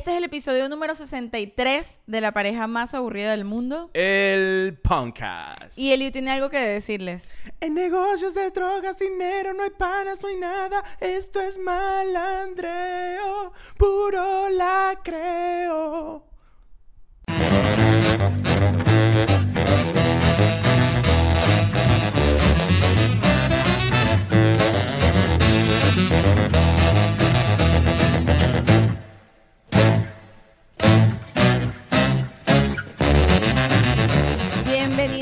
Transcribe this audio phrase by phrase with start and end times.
[0.00, 3.90] este es el episodio número 63 de la pareja más aburrida del mundo.
[3.92, 5.76] El podcast.
[5.76, 7.32] Y Elio tiene algo que decirles.
[7.60, 10.82] En negocios de drogas, dinero, no hay panas, no hay nada.
[11.00, 16.24] Esto es malandreo, puro la creo.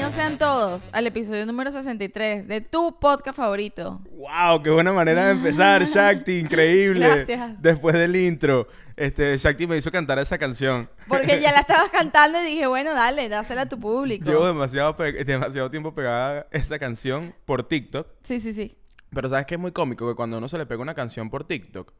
[0.08, 4.00] Bienvenidos sean todos al episodio número 63 de tu podcast favorito.
[4.12, 7.06] Wow, qué buena manera de empezar, Shakti, increíble.
[7.06, 7.60] Gracias.
[7.60, 10.88] Después del intro, este Shakti me hizo cantar esa canción.
[11.08, 14.24] Porque ya la estabas cantando y dije, bueno, dale, dásela a tu público.
[14.24, 18.08] Llevo demasiado, demasiado tiempo pegada esa canción por TikTok.
[18.22, 18.78] Sí, sí, sí.
[19.10, 21.46] Pero sabes que es muy cómico que cuando uno se le pega una canción por
[21.46, 21.92] TikTok.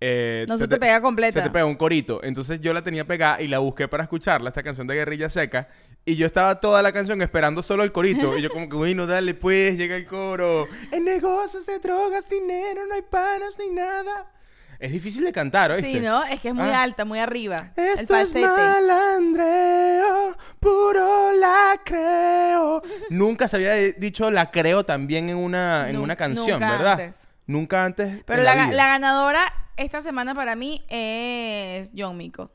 [0.00, 1.40] Eh, No se te pega completa.
[1.40, 2.20] Se te pega un corito.
[2.22, 5.68] Entonces yo la tenía pegada y la busqué para escucharla, esta canción de Guerrilla Seca.
[6.04, 8.38] Y yo estaba toda la canción esperando solo el corito.
[8.38, 10.66] y yo como que, bueno, dale pues, llega el coro.
[10.90, 14.26] En negocios de drogas, dinero, no hay panas ni nada.
[14.80, 15.92] Es difícil de cantar, ¿oíste?
[15.92, 16.22] Sí, ¿no?
[16.24, 16.84] Es que es muy Ah.
[16.84, 17.72] alta, muy arriba.
[17.76, 18.46] el Esto es falsete.
[18.46, 22.82] malandreo, puro la creo.
[23.10, 26.92] Nunca se había dicho la creo también en una, en una canción, nunca ¿verdad?
[27.00, 27.27] antes.
[27.48, 28.22] Nunca antes.
[28.24, 28.76] Pero en la, la, ga- vida.
[28.76, 32.52] la ganadora esta semana para mí es John Mico.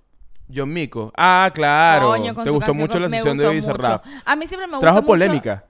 [0.53, 1.11] John Mico.
[1.17, 2.07] Ah, claro.
[2.07, 3.71] Coño, con Te su gustó canción mucho la me sesión de Hoy mucho.
[3.73, 4.01] Cerrado.
[4.23, 5.65] A mí siempre me gusta Trajo mucho- polémica.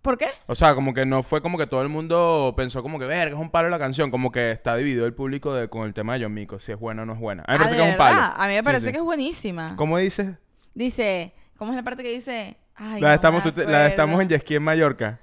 [0.00, 0.26] ¿Por qué?
[0.46, 3.34] O sea, como que no fue como que todo el mundo pensó como que, verga,
[3.34, 4.10] es un palo la canción.
[4.12, 6.78] Como que está dividido el público de, con el tema de John Mico, si es
[6.78, 7.42] buena o no es buena.
[7.48, 8.16] A mí me Ah, parece ¿de que es un palo.
[8.16, 8.34] verdad?
[8.38, 9.74] A mí me parece que es buenísima.
[9.76, 10.30] ¿Cómo dices?
[10.72, 12.56] Dice, ¿cómo es la parte que dice?
[12.76, 14.28] Ay, la, no estamos, me tú te- la estamos en.
[14.28, 15.18] Yesquí en Mallorca.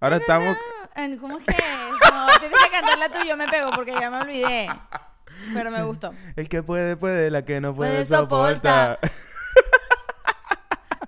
[0.00, 0.56] Ahora estamos...
[0.94, 1.54] En- ¿Cómo es que
[3.12, 4.68] tú, yo me pego porque ya me olvidé.
[5.52, 6.12] Pero me gustó.
[6.36, 8.98] El que puede, puede, la que no puede, Puede, soporta.
[9.00, 9.12] soporta.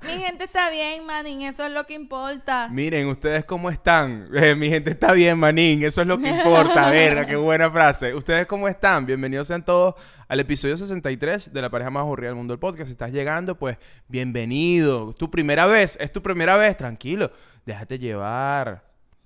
[0.02, 2.68] Mi gente está bien, manín, eso es lo que importa.
[2.70, 4.28] Miren, ustedes cómo están.
[4.34, 5.82] Eh, mi gente está bien, manín.
[5.82, 6.90] Eso es lo que importa.
[6.90, 8.14] Verga, qué buena frase.
[8.14, 9.04] Ustedes cómo están.
[9.04, 9.96] Bienvenidos sean todos
[10.28, 12.86] al episodio 63 de la pareja más aburrida del mundo del podcast.
[12.86, 15.10] Si estás llegando, pues bienvenido.
[15.10, 15.96] Es tu primera vez.
[16.00, 16.76] Es tu primera vez.
[16.76, 17.32] Tranquilo.
[17.64, 18.84] Déjate llevar.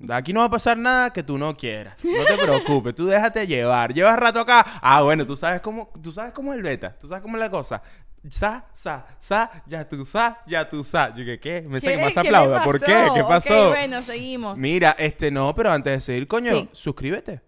[0.08, 2.02] Aquí no va a pasar nada que tú no quieras.
[2.04, 3.92] No te preocupes, tú déjate llevar.
[3.92, 4.64] Llevas rato acá.
[4.80, 6.96] Ah, bueno, tú sabes cómo, tú sabes cómo es el beta.
[6.98, 7.82] Tú sabes cómo es la cosa.
[8.28, 11.14] Sa, sa, sa, ya tú sa, ya tú sa.
[11.14, 12.62] Yo que qué, me sé que más ¿Qué le aplauda.
[12.64, 12.92] ¿Por qué?
[12.92, 13.14] pasó?
[13.14, 13.68] ¿Qué Ok, pasó?
[13.70, 14.56] bueno, seguimos.
[14.58, 16.68] Mira, este no, pero antes de seguir, coño, Sí.
[16.72, 17.40] suscríbete.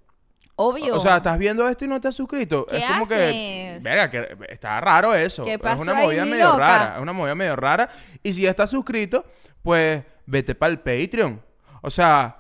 [0.57, 0.97] Obvio.
[0.97, 2.67] O sea, estás viendo esto y no te has suscrito.
[2.67, 3.79] ¿Qué es como que.
[3.83, 5.45] Verga, que está raro eso.
[5.45, 6.59] ¿Qué es pasó una ahí, movida medio loca?
[6.59, 6.95] rara.
[6.97, 7.89] Es una movida medio rara.
[8.23, 9.25] Y si ya estás suscrito,
[9.63, 11.43] pues vete para el Patreon.
[11.81, 12.37] O sea,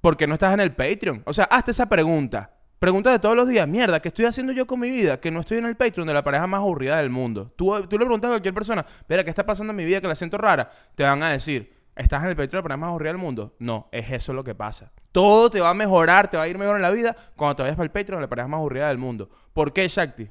[0.00, 1.22] ¿por qué no estás en el Patreon?
[1.26, 2.50] O sea, hazte esa pregunta.
[2.78, 5.20] Pregunta de todos los días, mierda, ¿qué estoy haciendo yo con mi vida?
[5.20, 7.52] Que no estoy en el Patreon de la pareja más aburrida del mundo.
[7.54, 10.08] Tú, tú le preguntas a cualquier persona, mira, ¿qué está pasando en mi vida que
[10.08, 10.70] la siento rara?
[10.94, 13.54] Te van a decir, ¿estás en el Patreon de la pareja más aburrida del mundo?
[13.58, 14.92] No, es eso lo que pasa.
[15.12, 17.62] Todo te va a mejorar, te va a ir mejor en la vida cuando te
[17.64, 19.28] vayas para el Patreon de la pareja más aburrida del mundo.
[19.52, 20.30] ¿Por qué, Shakti?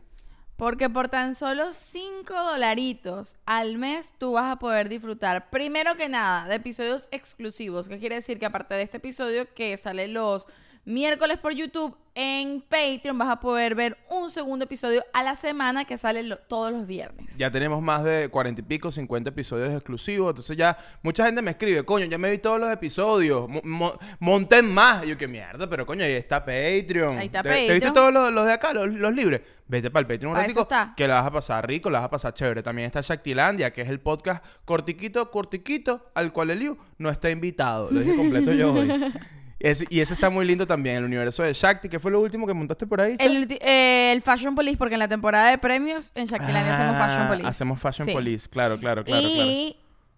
[0.59, 6.09] Porque por tan solo 5 dolaritos al mes tú vas a poder disfrutar, primero que
[6.09, 7.87] nada, de episodios exclusivos.
[7.87, 8.39] ¿Qué quiere decir?
[8.39, 10.47] Que aparte de este episodio que sale los
[10.89, 15.85] miércoles por YouTube, en Patreon vas a poder ver un segundo episodio a la semana
[15.85, 17.37] que sale lo- todos los viernes.
[17.37, 20.31] Ya tenemos más de cuarenta y pico, 50 episodios exclusivos.
[20.31, 23.47] Entonces ya mucha gente me escribe, coño, ya me vi todos los episodios.
[23.47, 25.05] mo- mo- monten más.
[25.05, 27.17] Y yo, qué mierda, pero coño, ahí está Patreon.
[27.17, 27.93] Ahí está ¿Te, te viste Patreon.
[27.93, 29.41] todos los, los de acá, los, los libres?
[29.67, 30.67] Vete para el Patreon un Pa' ratico,
[30.97, 32.63] que la vas a pasar rico, la vas a pasar chévere.
[32.63, 37.89] También está Shaktilandia, que es el podcast cortiquito, cortiquito, al cual Eliu no está invitado.
[37.91, 38.89] Lo dije completo yo hoy.
[39.59, 42.53] Y ese está muy lindo también, el universo de Shakti, que fue lo último que
[42.53, 43.17] montaste por ahí.
[43.19, 47.21] El, eh, el Fashion Police, porque en la temporada de premios en Shaquilandia hacemos Fashion
[47.21, 47.47] Ah, Police.
[47.47, 48.13] Hacemos Fashion Sí.
[48.13, 49.43] Police, claro, claro, claro, claro.
[49.49, 49.75] y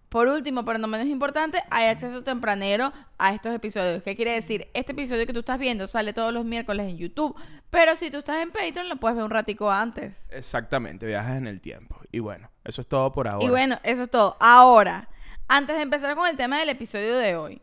[0.08, 4.02] por último, pero no menos importante, hay acceso tempranero a estos episodios.
[4.02, 4.68] ¿Qué quiere decir?
[4.74, 7.34] Este episodio que tú estás viendo sale todos los miércoles en YouTube,
[7.70, 10.28] pero si tú estás en Patreon lo puedes ver un ratico antes.
[10.30, 11.96] Exactamente, viajas en el tiempo.
[12.12, 13.44] Y bueno, eso es todo por ahora.
[13.44, 14.36] Y bueno, eso es todo.
[14.38, 15.08] Ahora,
[15.48, 17.62] antes de empezar con el tema del episodio de hoy,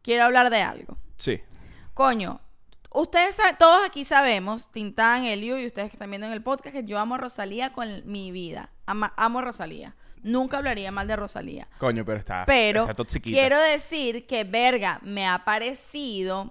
[0.00, 0.96] quiero hablar de algo.
[1.18, 1.40] Sí.
[1.94, 2.40] Coño,
[2.90, 6.84] ustedes todos aquí sabemos, Tintán, Elio y ustedes que están viendo en el podcast, que
[6.84, 8.70] yo amo a Rosalía con mi vida.
[8.86, 9.94] Ama- amo a Rosalía.
[10.22, 11.68] Nunca hablaría mal de Rosalía.
[11.78, 16.50] Coño, pero está, Pero está quiero decir que, verga, me ha parecido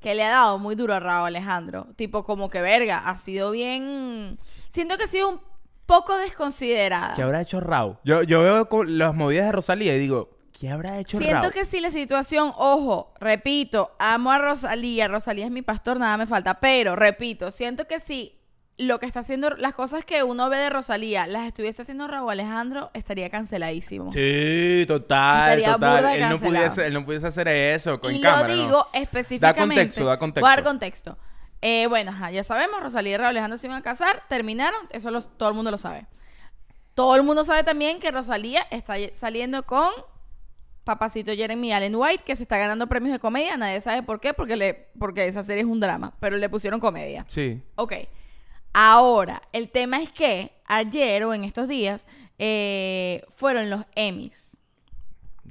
[0.00, 1.88] que le ha dado muy duro a Raúl Alejandro.
[1.96, 4.36] Tipo, como que, verga, ha sido bien...
[4.68, 5.40] Siento que ha sido un
[5.86, 7.14] poco desconsiderada.
[7.14, 7.98] ¿Qué habrá hecho Rau?
[8.04, 11.64] Yo, yo veo con las movidas de Rosalía y digo, ¿qué habrá hecho Siento que
[11.66, 16.60] si la situación, ojo, repito, amo a Rosalía, Rosalía es mi pastor, nada me falta,
[16.60, 18.38] pero repito, siento que si
[18.76, 22.32] lo que está haciendo, las cosas que uno ve de Rosalía, las estuviese haciendo Raúl
[22.32, 24.10] Alejandro, estaría canceladísimo.
[24.10, 25.96] Sí, total, Estaría total.
[25.96, 26.64] burda de Él no, cancelado.
[26.64, 28.62] pudiese, él no pudiese hacer eso con y cámara, lo ¿no?
[28.62, 29.60] digo específicamente.
[29.60, 30.40] Da contexto, da contexto.
[30.40, 31.18] Voy a dar contexto.
[31.62, 35.10] Eh, bueno, ajá, ya sabemos, Rosalía y Raúl Alejandro se iban a casar, terminaron, eso
[35.12, 36.06] los- todo el mundo lo sabe.
[36.94, 39.88] Todo el mundo sabe también que Rosalía está saliendo con
[40.84, 44.34] papacito Jeremy Allen White, que se está ganando premios de comedia, nadie sabe por qué,
[44.34, 47.24] porque, le, porque esa serie es un drama, pero le pusieron comedia.
[47.28, 47.62] Sí.
[47.76, 47.94] Ok.
[48.72, 52.06] Ahora, el tema es que ayer o en estos días
[52.38, 54.56] eh, fueron los Emmys.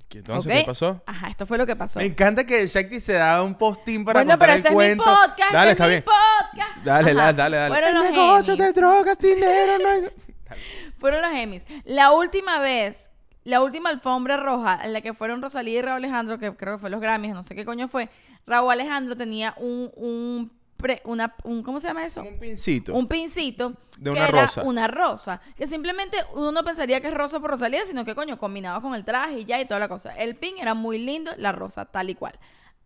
[0.10, 0.54] Entonces.
[0.54, 1.02] ¿qué pasó?
[1.08, 1.98] Ajá, esto fue lo que pasó.
[2.00, 5.04] Me encanta que Shakti se da un postín para bueno, contar pero el este cuento.
[5.04, 5.54] es mi podcast.
[5.54, 6.04] dale, este está es bien.
[6.06, 6.86] mi podcast.
[6.86, 7.20] Dale, Ajá.
[7.34, 7.74] dale, dale, dale.
[7.76, 8.66] Fueron los El negocio Emmys.
[8.68, 10.10] de drogas, dinero, no hay-
[11.00, 11.64] Fueron los Emmys.
[11.86, 13.10] La última vez,
[13.44, 16.80] la última alfombra roja en la que fueron Rosalía y Raúl Alejandro, que creo que
[16.82, 18.10] fue los Grammys, no sé qué coño fue,
[18.48, 22.24] Raúl Alejandro tenía un, un, pre- una, un ¿cómo se llama eso?
[22.24, 22.94] Un pincito.
[22.94, 24.64] Un pincito De que una era rosa.
[24.64, 25.42] una rosa.
[25.56, 28.94] Que simplemente uno no pensaría que es rosa por Rosalía, sino que coño, combinado con
[28.96, 30.14] el traje y ya y toda la cosa.
[30.16, 32.38] El pin era muy lindo, la rosa tal y cual.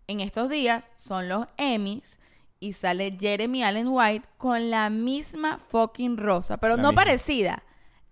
[0.07, 2.19] En estos días son los Emmys
[2.59, 7.01] y sale Jeremy Allen White con la misma fucking rosa, pero La no misma.
[7.03, 7.63] parecida.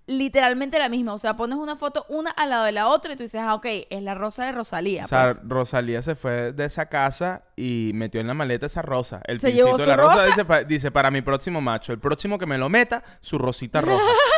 [0.07, 1.13] Literalmente la misma.
[1.13, 3.55] O sea, pones una foto una al lado de la otra y tú dices, ah,
[3.55, 5.05] ok, es la rosa de Rosalía.
[5.05, 5.39] O sea, pues.
[5.43, 9.21] Rosalía se fue de esa casa y metió en la maleta esa rosa.
[9.25, 10.43] El ¿Se llevó de la rosa, rosa?
[10.43, 11.91] Dice, dice, para mi próximo macho.
[11.91, 14.03] El próximo que me lo meta, su rosita roja.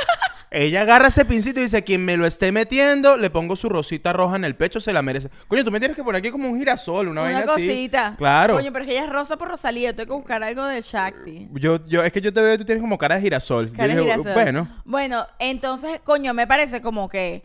[0.50, 4.14] Ella agarra ese pincito y dice, quien me lo esté metiendo, le pongo su rosita
[4.14, 5.30] roja en el pecho, se la merece.
[5.50, 7.68] Coño, tú me tienes que poner aquí como un girasol, una, Una vaina así.
[7.68, 8.16] cosita.
[8.18, 8.54] Claro.
[8.54, 9.94] Coño, pero es que ella es rosa por Rosalía.
[9.94, 11.50] Tengo que buscar algo de Shakti.
[11.54, 13.68] Yo, yo, es que yo te veo, tú tienes como cara de girasol.
[13.72, 14.34] Yo Cara de dije, girasol.
[14.34, 17.44] Bueno, Bueno, entonces, coño, me parece como que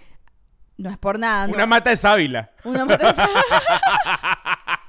[0.79, 1.49] no es por nada.
[1.49, 1.55] ¿no?
[1.55, 2.51] una mata de sábila.
[2.65, 3.23] Una mata de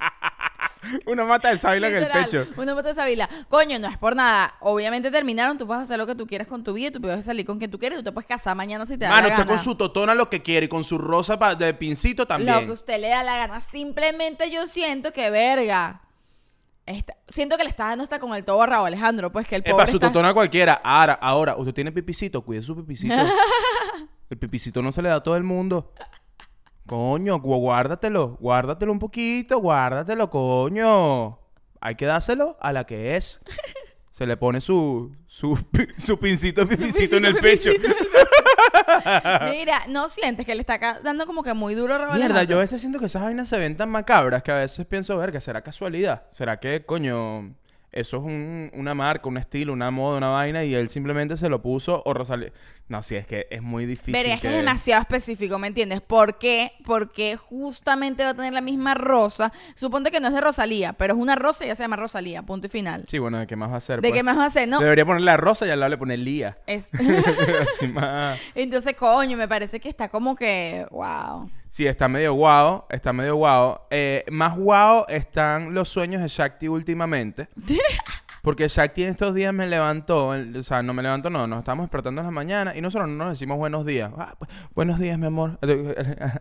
[1.05, 2.45] Una mata de sábila en el pecho.
[2.57, 3.29] Una mata de sábila.
[3.49, 4.55] Coño, no es por nada.
[4.59, 7.45] Obviamente terminaron, tú puedes hacer lo que tú quieras con tu vida, tú puedes salir
[7.45, 9.45] con quien tú quieres, tú te puedes casar mañana si te da Mano, la usted
[9.47, 9.55] gana.
[9.55, 12.65] con su totona lo que quiere y con su rosa de pincito Lo también.
[12.65, 13.61] que usted le da la gana.
[13.61, 16.01] Simplemente yo siento que, verga.
[16.85, 19.55] está- siento que le está dando hasta con el tobo a Raúl Alejandro, pues que
[19.55, 20.73] el Es pobre para su está- totona cualquiera.
[20.83, 23.13] Ahora, ahora, usted tiene pipicito, cuide su pipicito.
[24.29, 25.93] el pipicito no se le da a todo el mundo.
[26.85, 31.39] Coño, gu- guárdatelo, guárdatelo un poquito, guárdatelo, coño.
[31.79, 33.41] Hay que dárselo a la que es.
[34.11, 35.57] Se le pone su, su,
[35.97, 37.71] su pincito de pipicito en el pecho.
[39.51, 42.57] Mira, ¿no sientes que le está ca- dando como que muy duro Raúl Mierda, yo
[42.57, 45.39] a veces siento que esas vainas se ven tan macabras que a veces pienso, verga,
[45.39, 46.23] ¿será casualidad?
[46.31, 47.55] ¿Será que, coño,
[47.93, 51.49] eso es un- una marca, un estilo, una moda, una vaina y él simplemente se
[51.49, 52.51] lo puso o Rosalía?
[52.89, 54.13] No, sí, es que es muy difícil.
[54.13, 56.01] Verga, es que es demasiado específico, ¿me entiendes?
[56.01, 56.73] ¿Por qué?
[56.83, 59.53] Porque justamente va a tener la misma rosa.
[59.75, 62.43] Suponte que no es de Rosalía, pero es una rosa y ya se llama Rosalía,
[62.43, 63.05] punto y final.
[63.07, 64.01] Sí, bueno, ¿de qué más va a ser?
[64.01, 64.19] ¿De pues?
[64.19, 64.67] qué más va a hacer?
[64.67, 66.57] No, Debería ponerle la rosa y al lado le pone Lía.
[66.67, 66.91] es...
[67.77, 68.37] Así más...
[68.55, 70.85] Entonces, coño, me parece que está como que...
[70.91, 71.49] Wow.
[71.73, 73.81] Sí, está medio guau, está medio guau.
[73.89, 77.47] Eh, más guau están los sueños de Shakti últimamente.
[78.43, 81.59] Porque Shakti en estos días me levantó, el- o sea, no me levantó, no, nos
[81.59, 84.11] estamos despertando en la mañana y nosotros no nos decimos buenos días.
[84.15, 85.57] Ah, bu- buenos días, mi amor.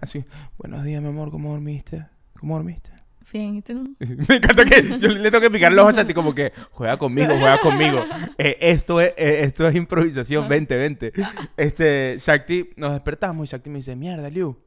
[0.02, 0.22] Así,
[0.58, 2.04] buenos días, mi amor, ¿cómo dormiste?
[2.38, 2.90] ¿Cómo dormiste?
[3.32, 3.96] Bien, ¿y tú?
[4.28, 6.98] Me encanta que yo le tengo que picar los ojos a Shakti como que juega
[6.98, 8.04] conmigo, juega conmigo.
[8.36, 11.12] Eh, esto, es, eh, esto es improvisación, vente, vente.
[11.56, 14.58] Este, Shakti, nos despertamos y Shakti me dice, mierda, Liu,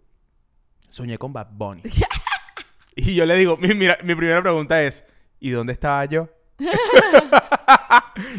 [0.95, 1.81] soñé con Bad Bunny.
[2.95, 5.03] y yo le digo, mi, mi primera pregunta es,
[5.41, 6.29] ¿y dónde estaba yo?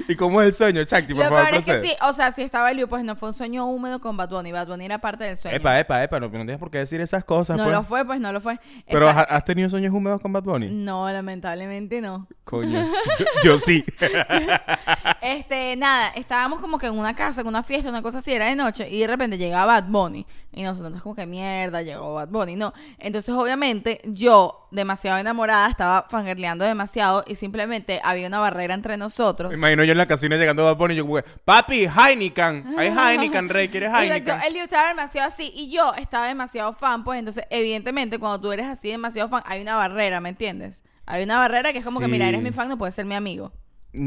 [0.08, 1.14] ¿Y cómo es el sueño, Shakti?
[1.14, 1.88] Por Lo favor, peor es que procede.
[1.88, 4.52] sí, o sea, si estaba Liu, pues no fue un sueño húmedo con Bad Bunny.
[4.52, 5.56] Bad Bunny era parte del sueño.
[5.56, 7.76] Epa, epa, epa, no, no tienes por qué decir esas cosas, no pues.
[7.76, 8.58] lo fue, pues no lo fue.
[8.88, 10.68] Pero Está- ¿has has tenido sueños húmedos con Bad Bunny?
[10.70, 12.26] No, lamentablemente no.
[12.44, 12.82] Coño,
[13.18, 13.84] yo, yo sí.
[15.20, 18.46] Este, nada, estábamos como que en una casa, en una fiesta, una cosa así, era
[18.46, 20.26] de noche, y de repente llegaba Bad Bunny.
[20.52, 22.72] Y nosotros como que mierda, llegó Bad Bunny, no.
[22.98, 29.52] Entonces, obviamente, yo, demasiado enamorada, estaba fangirleando demasiado y simplemente había una barrera entre nosotros.
[29.66, 32.64] Imagino yo en la casina llegando a Bad Bunny y yo como papi, Heineken.
[32.78, 34.16] Hay Heineken, Rey, ¿quieres Heineken?
[34.36, 38.52] Exacto, él estaba demasiado así y yo estaba demasiado fan, pues entonces evidentemente cuando tú
[38.52, 40.84] eres así demasiado fan hay una barrera, ¿me entiendes?
[41.04, 43.14] Hay una barrera que es como que, mira, eres mi fan, no puedes ser mi
[43.14, 43.52] amigo.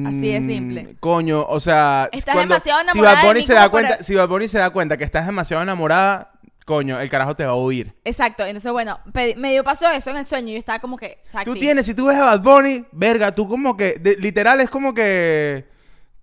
[0.06, 0.96] Así de Mm, simple.
[1.00, 4.04] Coño, o sea, Estás cuando- demasiado si enamorada Bad de Bunny mí se da cuenta,
[4.04, 6.32] si Bad Bunny se da cuenta que estás demasiado enamorada,
[6.70, 7.96] coño, el carajo te va a huir.
[8.06, 9.00] Exacto, entonces bueno,
[9.38, 11.18] medio pasó eso en el sueño y yo estaba como que...
[11.44, 14.70] Tú tienes, si tú ves a Bad Bunny, verga, tú como que, de- literal es
[14.70, 15.68] como que,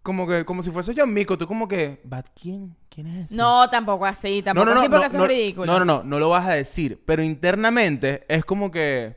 [0.03, 2.77] como que, como si fuese John Mico, tú como que, ¿Bad quién?
[2.89, 3.35] ¿Quién es ese?
[3.35, 5.67] No, tampoco así, tampoco así porque eso no, es ridículo.
[5.67, 7.03] No, no, no, no lo vas a decir.
[7.05, 9.17] Pero internamente es como que,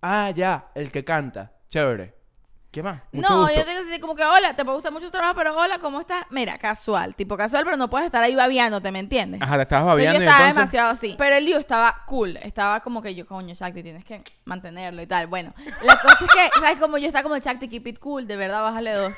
[0.00, 2.14] ah, ya, el que canta, chévere.
[2.70, 3.02] ¿Qué más?
[3.10, 3.56] Mucho No, gusto.
[3.56, 5.78] yo tengo que decir como que hola, te puede gustar mucho tu trabajo, pero hola,
[5.80, 6.24] ¿cómo estás?
[6.30, 9.42] Mira, casual, tipo casual, pero no puedes estar ahí babiándote, ¿me entiendes?
[9.42, 10.56] Ajá, te estabas babeando yo y estaba entonces...
[10.56, 11.14] demasiado así.
[11.18, 12.36] Pero el Liu estaba cool.
[12.36, 15.26] Estaba como que yo, coño, Shakti, tienes que mantenerlo y tal.
[15.26, 16.78] Bueno, la cosa es que, ¿sabes?
[16.78, 19.14] Como yo estaba como Shakti, keep it cool, de verdad, bájale dos.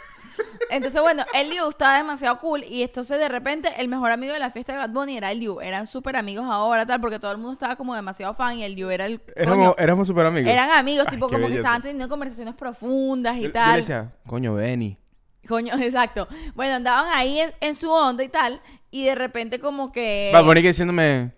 [0.71, 2.65] Entonces, bueno, el Liu estaba demasiado cool.
[2.65, 5.41] Y entonces, de repente, el mejor amigo de la fiesta de Bad Bunny era el
[5.41, 5.61] Liu.
[5.61, 8.59] Eran súper amigos ahora, tal, porque todo el mundo estaba como demasiado fan.
[8.59, 9.21] Y el Liu era el.
[9.37, 10.51] Éramos, éramos súper amigos.
[10.51, 11.61] eran amigos, tipo, como que belleza.
[11.61, 13.71] estaban teniendo conversaciones profundas y Yo- yo tal.
[13.73, 14.97] le decía, coño, Benny.
[15.47, 16.29] Coño, exacto.
[16.55, 18.61] Bueno, andaban ahí en, en su onda y tal.
[18.91, 20.31] Y de repente, como que.
[20.33, 21.33] Bad Bunny que diciéndome,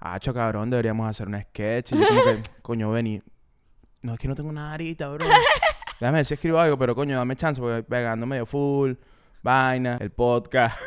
[0.00, 1.92] hacho cabrón, deberíamos hacer un sketch.
[1.92, 3.22] Y yo como que, coño, Benny,
[4.02, 5.24] no es que no tengo nada ahorita, bro.
[6.00, 8.94] Déjame ver si escribo algo, pero coño, dame chance porque pegando medio full,
[9.42, 10.76] vaina, el podcast.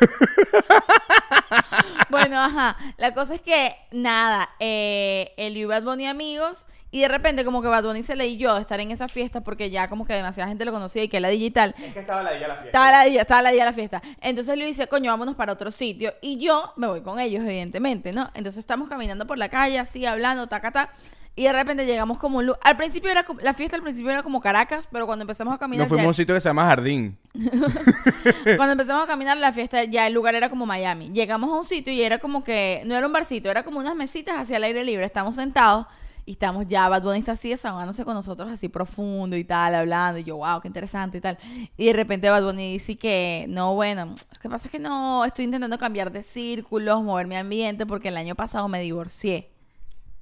[2.10, 2.76] Bueno, ajá.
[2.98, 6.66] La cosa es que, nada, eh, el y Bad Bunny amigos.
[6.92, 9.70] Y de repente, como que Bad Bunny se leyó de estar en esa fiesta porque
[9.70, 11.72] ya como que demasiada gente lo conocía y que era digital.
[11.78, 12.66] Es que estaba la día la fiesta.
[12.66, 14.02] Estaba la día, estaba la día de la fiesta.
[14.20, 16.14] Entonces le dice, coño, vámonos para otro sitio.
[16.20, 18.28] Y yo me voy con ellos, evidentemente, ¿no?
[18.34, 20.90] Entonces estamos caminando por la calle, así, hablando, taca, ta.
[21.36, 23.40] Y de repente llegamos como un lu- Al principio era como...
[23.40, 25.84] La fiesta al principio era como Caracas, pero cuando empezamos a caminar...
[25.84, 27.16] Nos fuimos a un sitio que se llama Jardín.
[28.56, 31.10] cuando empezamos a caminar la fiesta, ya el lugar era como Miami.
[31.12, 33.94] Llegamos a un sitio y era como que, no era un barcito, era como unas
[33.94, 35.04] mesitas hacia el aire libre.
[35.04, 35.86] Estamos sentados
[36.26, 40.18] y estamos ya, Bad Bunny está así desahogándose con nosotros así profundo y tal, hablando.
[40.18, 41.38] Y yo, wow, qué interesante y tal.
[41.76, 45.24] Y de repente Bad Bunny dice que, no, bueno, lo que pasa es que no,
[45.24, 49.50] estoy intentando cambiar de círculos, mover mi ambiente porque el año pasado me divorcié.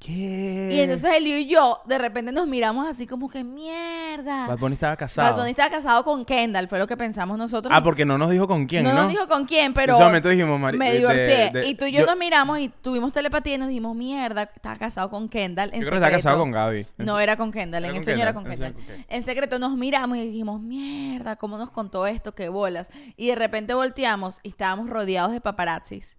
[0.00, 0.70] ¿Qué?
[0.74, 4.46] Y entonces él y yo de repente nos miramos así como que, mierda.
[4.46, 5.28] Bad Bunny estaba casado.
[5.28, 7.72] Bad Bunny estaba casado con Kendall, fue lo que pensamos nosotros.
[7.76, 9.02] Ah, porque no nos dijo con quién, no, ¿no?
[9.02, 11.50] nos dijo con quién, pero En ese momento dijimos, Mari- me divorcié.
[11.52, 14.42] de- y tú y yo, yo- nos miramos y tuvimos telepatía y nos dijimos, mierda,
[14.44, 15.70] estaba casado con Kendall.
[15.74, 16.22] En Yo creo que estaba secreto".
[16.28, 16.86] casado con Gaby.
[16.98, 18.84] No era con Kendall, Era en el con sueño era Kendall, con en el Kendall.
[18.86, 19.06] sueño, ok.
[19.12, 22.36] En secreto nos miramos y dijimos, mierda, ¿cómo nos contó esto?
[22.36, 22.88] Qué bolas.
[23.16, 26.16] Y de repente volteamos y estábamos rodeados de paparazzis.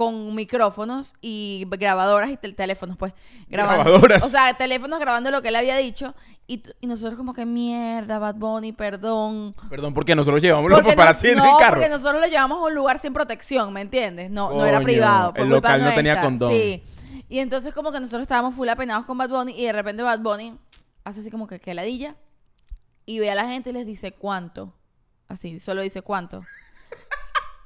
[0.00, 3.12] Con micrófonos y grabadoras y tel- teléfonos, pues.
[3.50, 3.84] Grabando.
[3.84, 4.24] Grabadoras.
[4.24, 6.14] O sea, teléfonos grabando lo que él había dicho.
[6.46, 9.54] Y, y nosotros como que mierda, Bad Bunny, perdón.
[9.68, 11.76] Perdón, porque nosotros llevamos los paparazzi en no, el carro.
[11.76, 14.30] porque nosotros lo llevamos a un lugar sin protección, ¿me entiendes?
[14.30, 15.32] No, no era privado.
[15.34, 16.50] Fue el culpa local no tenía condón.
[16.50, 16.82] Sí.
[17.28, 20.20] Y entonces como que nosotros estábamos full apenados con Bad Bunny y de repente Bad
[20.20, 20.56] Bunny
[21.04, 22.16] hace así como que que ladilla
[23.04, 24.72] y ve a la gente y les dice cuánto.
[25.28, 26.42] Así, solo dice cuánto.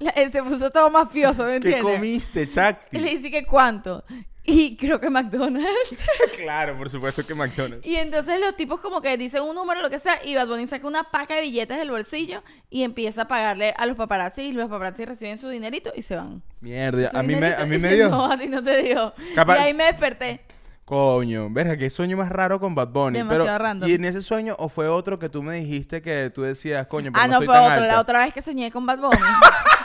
[0.01, 1.83] Se puso todo mafioso, ¿me ¿Qué entiendes?
[1.83, 2.99] comiste, Y le Chacti?
[2.99, 4.05] dice que cuánto.
[4.47, 5.99] Y creo que McDonald's.
[6.37, 7.87] claro, por supuesto que McDonald's.
[7.87, 10.67] Y entonces los tipos como que dicen un número, lo que sea, y Bad Bunny
[10.67, 14.53] saca una paca de billetes del bolsillo y empieza a pagarle a los paparazzi y
[14.53, 16.43] los paparazzi reciben su dinerito y se van.
[16.61, 18.09] Mierda, Su a mí me, a mí me dio...
[18.11, 19.15] No, a ti no te dio.
[19.35, 20.43] Capaz- Y ahí me desperté.
[20.85, 23.17] Coño, verga, qué sueño más raro con Bad Bunny.
[23.17, 23.89] Demasiado Pero, random.
[23.89, 27.11] ¿Y en ese sueño o fue otro que tú me dijiste que tú decías, coño,
[27.11, 27.75] pero Ah, no, no, soy fue tan otro.
[27.77, 27.87] alta?
[27.95, 29.17] La otra vez que soñé con Bad Bunny.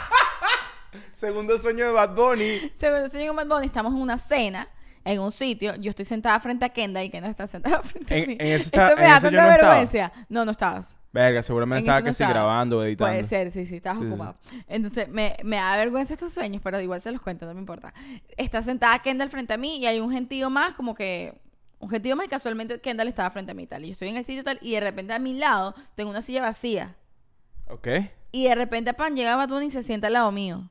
[1.13, 2.71] Segundo sueño de Bad Bunny.
[2.75, 3.65] Segundo soñé con Bad Bunny.
[3.65, 4.67] Estamos en una cena.
[5.05, 8.27] En un sitio, yo estoy sentada frente a Kendall y Kendall está sentada frente a
[8.27, 8.35] mí.
[8.39, 9.57] en está- Esto me en da tanta no estaba.
[9.73, 10.11] vergüenza.
[10.27, 10.97] No, no estabas.
[11.11, 12.33] Verga, seguramente En estaba que no sí estaba.
[12.39, 13.13] grabando, editando.
[13.13, 14.09] Puede ser, sí, sí, estabas Sí, sí.
[14.11, 14.35] ocupado.
[14.67, 17.93] Entonces, me, me da vergüenza estos sueños, pero igual se los cuento, no me importa.
[18.37, 21.33] Está sentada Kendall frente a mí y hay un gentío más, como que.
[21.79, 23.85] Un gentío más y casualmente Kendall estaba frente a mí tal.
[23.85, 26.09] Y yo estoy en el sitio y tal, y de repente a mi lado tengo
[26.09, 26.95] una silla vacía.
[27.69, 27.87] Ok.
[28.33, 30.69] Y de repente, pan, llega Bad Bunny y se sienta al lado mío.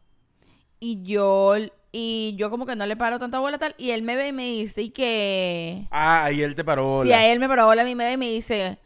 [0.81, 1.55] Y yo,
[1.93, 3.75] y yo como que no le paro tanta bola tal.
[3.79, 5.87] Y él me ve y me dice, y que...
[5.91, 7.01] Ah, ahí él te paró.
[7.03, 7.19] Si bola.
[7.19, 8.79] a él me paró bola, a mí me ve y me dice,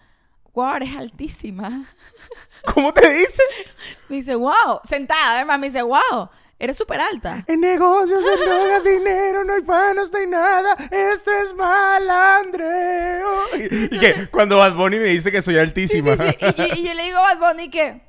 [0.55, 1.85] wow, eres altísima.
[2.75, 3.43] ¿Cómo te dice?
[4.09, 7.43] Me dice, wow, sentada, además me dice, wow, eres súper alta.
[7.49, 10.77] En negocios, en drogas, dinero, no hay panos, no hay nada.
[10.91, 13.29] Esto es malandreo.
[13.59, 16.17] Y, y que cuando Bad Bunny me dice que soy Sí, altísima.
[16.17, 16.47] sí, sí.
[16.47, 18.03] Y, yo- y yo le digo a Bad Bunny que,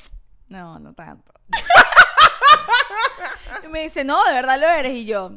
[0.50, 1.33] no, no tanto.
[3.64, 4.94] y me dice, no, de verdad lo eres.
[4.94, 5.32] Y yo,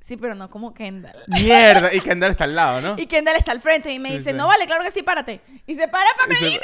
[0.00, 1.16] sí, pero no como Kendall.
[1.26, 1.92] Mierda.
[1.94, 2.94] Y Kendall está al lado, ¿no?
[2.98, 4.36] Y Kendall está al frente y me dice, sí.
[4.36, 5.40] no vale, claro que sí, párate.
[5.66, 6.60] Y se para para Y se- medir.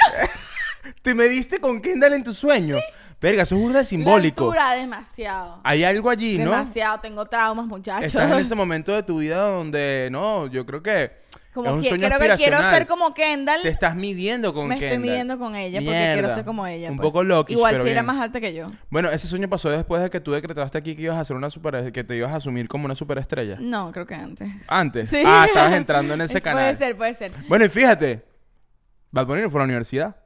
[1.03, 2.77] ¿Te mediste con Kendall en tu sueño?
[3.21, 4.45] Verga, eso es burda La simbólico.
[4.45, 5.61] altura, demasiado.
[5.65, 6.51] Hay algo allí, ¿no?
[6.51, 8.05] Demasiado, tengo traumas, muchachos.
[8.07, 11.24] Estás en ese momento de tu vida donde, no, yo creo que
[11.55, 13.63] Como es un que- sueño creo que quiero ser como Kendall.
[13.63, 14.93] te estás midiendo con me Kendall.
[14.93, 16.13] estoy midiendo con ella porque Mierda.
[16.15, 16.91] quiero ser como ella.
[16.91, 17.07] Un pues.
[17.07, 18.73] poco loquish, Igual pero si era más alta que yo.
[18.91, 21.49] Bueno, ese sueño pasó después de que tú decretaste aquí que ibas a ser una
[21.51, 21.93] super...
[21.93, 23.57] que te ibas a asumir como una superestrella.
[23.61, 24.51] No, creo que antes.
[24.69, 25.09] Antes.
[25.09, 25.23] Sí.
[25.25, 26.65] Ah, estabas entrando en ese Es- canal.
[26.65, 27.33] Puede ser, puede ser.
[27.49, 28.25] Bueno, y fíjate,
[29.13, 30.17] Bad Bunny no fue a la universidad.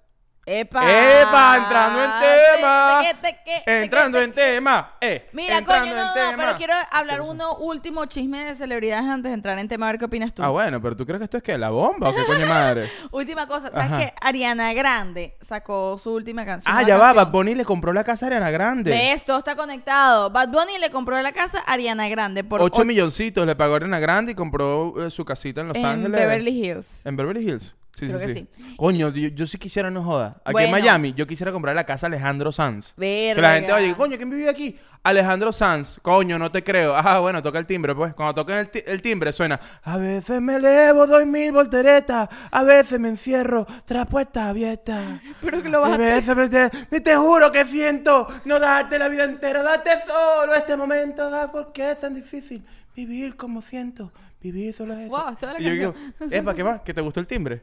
[0.50, 0.80] ¡Epa!
[0.82, 1.56] ¡Epa!
[1.58, 3.00] Entrando en tema.
[3.02, 4.92] Te- te- te- te- Entrando en tema.
[5.00, 9.04] Eh, Mira, coño, en no, no, pero quiero hablar ¿Qué uno último chisme de celebridades
[9.06, 10.42] antes de entrar en tema, a ver qué opinas tú.
[10.42, 12.88] Ah, bueno, pero tú crees que esto es que la bomba o qué coño madre.
[13.10, 13.98] Última cosa, ¿sabes Ajá.
[13.98, 16.74] que Ariana Grande sacó su última canción?
[16.74, 17.12] ah, ya va.
[17.12, 18.90] Bad Bunny le compró la casa a Ariana Grande.
[18.90, 19.24] ¿Ves?
[19.24, 20.30] Todo está conectado.
[20.30, 23.74] Bad Bunny le compró la casa a Ariana Grande por 8 ocho- milloncitos le pagó
[23.74, 26.12] a Ariana Grande y compró eh, su casita en Los en Ángeles.
[26.20, 27.04] Beverly Hills.
[27.04, 27.74] En Beverly Hills.
[27.98, 28.48] Sí, Creo sí, que sí.
[28.76, 30.40] Coño, yo, yo sí quisiera, no joda.
[30.44, 30.66] Aquí Bueno.
[30.66, 32.92] en Miami, yo quisiera comprar la casa Alejandro Sanz.
[32.94, 33.42] Que Verga.
[33.48, 34.78] la gente oye, coño, ¿quién vive aquí?
[35.02, 35.98] Alejandro Sanz.
[36.02, 36.94] Coño, no te creo.
[36.96, 38.14] Ah, bueno, toca el timbre, pues.
[38.14, 39.58] Cuando toquen el, el timbre suena.
[39.82, 42.28] A veces me elevo, doy mil volteretas.
[42.50, 45.20] A veces me encierro tras puertas abiertas.
[45.40, 45.96] Pero que lo A vas a...
[45.98, 50.54] veces me te, me te juro que siento no darte la vida entera, darte solo
[50.54, 51.30] este momento.
[51.32, 52.64] Ah, ¿Por qué es tan difícil
[52.94, 54.12] vivir como siento?
[54.40, 55.10] Vivir solo es eso.
[55.10, 56.80] Wow, toda la y yo digo, ¿qué más?
[56.82, 57.62] ¿Que te gustó el timbre?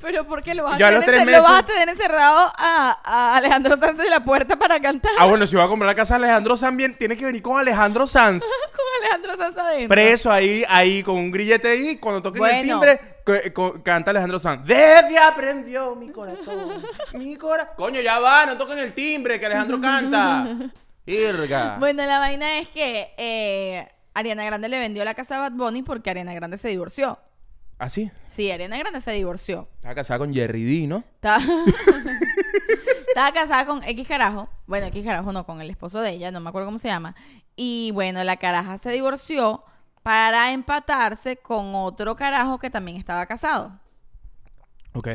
[0.00, 3.36] Pero ¿por qué lo vas a, tener, los lo vas a tener encerrado a, a
[3.36, 5.12] Alejandro Sanz en la puerta para cantar?
[5.18, 7.40] Ah, bueno, si va a comprar la casa de Alejandro Sanz, bien, tiene que venir
[7.40, 8.42] con Alejandro Sanz.
[8.72, 9.88] con Alejandro Sanz adentro.
[9.88, 11.96] Preso ahí, ahí, con un grillete ahí.
[11.96, 13.00] Cuando toquen el timbre,
[13.84, 14.66] canta Alejandro Sanz.
[14.66, 16.82] Desde aprendió mi corazón.
[17.14, 17.74] mi corazón.
[17.76, 20.48] Coño, ya va, no toquen el timbre, que Alejandro canta.
[21.06, 21.76] Irga.
[21.78, 25.82] Bueno, la vaina es que eh, Ariana Grande le vendió la casa a Bad Bunny
[25.82, 27.18] porque Ariana Grande se divorció.
[27.78, 28.10] ¿Ah, sí?
[28.26, 29.68] Sí, Ariana Grande se divorció.
[29.76, 31.04] Estaba casada con Jerry D, ¿no?
[31.14, 31.38] Estaba...
[33.08, 34.48] Estaba casada con X carajo.
[34.66, 37.16] Bueno, X carajo no, con el esposo de ella, no me acuerdo cómo se llama.
[37.56, 39.64] Y bueno, la caraja se divorció
[40.02, 43.78] para empatarse con otro carajo que también estaba casado.
[44.92, 45.08] Ok.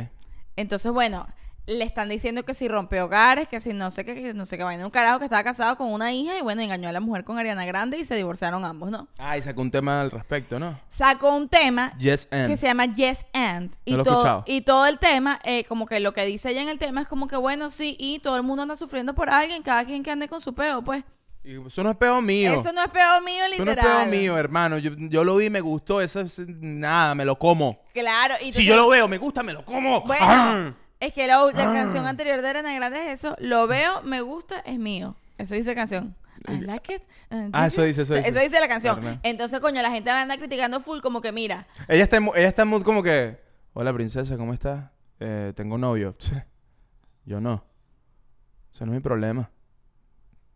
[0.55, 1.27] Entonces, bueno,
[1.67, 4.57] le están diciendo que si rompe hogares, que si no sé qué, que no sé
[4.57, 4.85] qué vaina.
[4.85, 7.37] Un carajo que estaba casado con una hija y bueno, engañó a la mujer con
[7.39, 9.07] Ariana Grande y se divorciaron ambos, ¿no?
[9.17, 10.79] Ah, y sacó un tema al respecto, ¿no?
[10.89, 12.47] Sacó un tema Yes and.
[12.47, 13.71] que se llama Yes and.
[13.83, 16.51] Y, No lo he todo, y todo el tema, eh, como que lo que dice
[16.51, 19.15] ella en el tema es como que bueno, sí, y todo el mundo anda sufriendo
[19.15, 21.03] por alguien, cada quien que ande con su peo, pues.
[21.43, 22.59] Y Eso no es peo mío.
[22.59, 23.85] Eso no es peo mío, Eso no literal.
[24.03, 24.79] es peo mío, hermano.
[24.79, 26.01] Yo, yo lo vi, me gustó.
[26.01, 27.81] Eso es nada, me lo como.
[27.93, 28.33] Claro.
[28.43, 30.01] Y Si yo lo veo, me gusta, me lo como.
[30.01, 30.73] Bueno, Ah.
[31.07, 31.73] Es que la, la Ah.
[31.73, 33.35] canción anterior de Ariana Grande es eso.
[33.39, 35.15] Lo veo, me gusta, es mío.
[35.37, 36.15] Eso dice la canción.
[36.47, 37.01] I like it.
[37.31, 38.29] uh, Ah, eso dice, eso dice.
[38.29, 38.99] Eso dice la canción.
[38.99, 39.19] Claro.
[39.23, 41.65] Entonces, coño, la gente la anda criticando full como que mira.
[41.87, 43.39] Ella está, en, ella está en mood como que,
[43.73, 44.91] hola princesa, ¿cómo estás?
[45.19, 46.15] Eh, tengo novio.
[47.25, 47.63] Yo no.
[48.71, 49.49] Ese no es mi problema.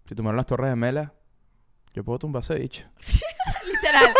[0.08, 1.10] Si tomaron las torres gemelas,
[1.94, 2.86] yo puedo tumbar ese bicho.
[3.92, 4.14] Literal.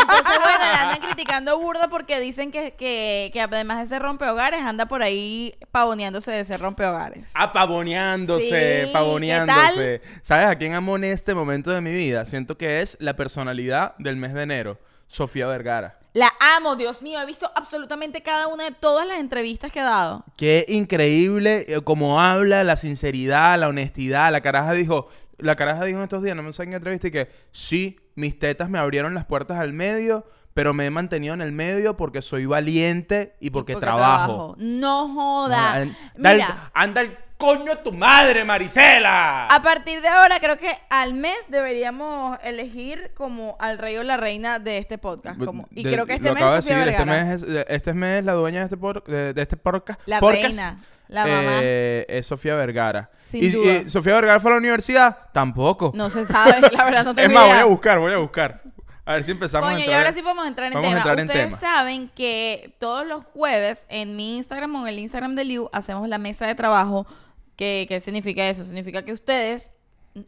[0.00, 4.62] Entonces, bueno, la andan criticando burda porque dicen que, que, que además de ser rompehogares,
[4.62, 7.30] anda por ahí pavoneándose de ser rompehogares.
[7.34, 10.02] Ah, pavoneándose, Sí, pavoneándose.
[10.22, 12.24] ¿Sabes a quién amo en este momento de mi vida?
[12.24, 14.78] Siento que es la personalidad del mes de enero.
[15.08, 15.98] Sofía Vergara.
[16.12, 17.20] La amo, Dios mío.
[17.20, 20.24] He visto absolutamente cada una de todas las entrevistas que ha dado.
[20.36, 24.30] Qué increíble eh, como habla, la sinceridad, la honestidad.
[24.30, 27.10] La caraja dijo, la caraja dijo en estos días, no me en qué entrevista, y
[27.10, 31.40] que sí, mis tetas me abrieron las puertas al medio, pero me he mantenido en
[31.40, 34.54] el medio porque soy valiente y porque, trabajo.
[34.58, 35.74] No joda.
[35.74, 36.46] Anda, anda Mira.
[36.46, 39.46] el- anda el coño de tu madre, Marisela.
[39.46, 44.16] A partir de ahora, creo que al mes deberíamos elegir como al rey o la
[44.16, 45.38] reina de este podcast.
[45.42, 48.32] Como, y De- creo que este mes de decir, este mes, es, este mes la
[48.32, 50.00] dueña de este, por- de, de este podcast.
[50.06, 51.58] La podcast, reina, la mamá.
[51.62, 53.10] eh, es Sofía Vergara.
[53.22, 53.72] Sin y, duda.
[53.84, 55.16] y Sofía Vergara fue a la universidad?
[55.32, 55.92] Tampoco.
[55.94, 58.62] No se sabe, la verdad no es tengo más, voy a buscar, voy a buscar.
[59.04, 60.00] A ver si empezamos a Coño, y entrar.
[60.00, 61.12] ahora sí podemos entrar en Vamos a tema.
[61.14, 61.56] en Ustedes tema.
[61.58, 66.06] saben que todos los jueves en mi Instagram o en el Instagram de Liu hacemos
[66.08, 67.06] la mesa de trabajo.
[67.56, 68.62] ¿Qué, qué significa eso?
[68.64, 69.70] Significa que ustedes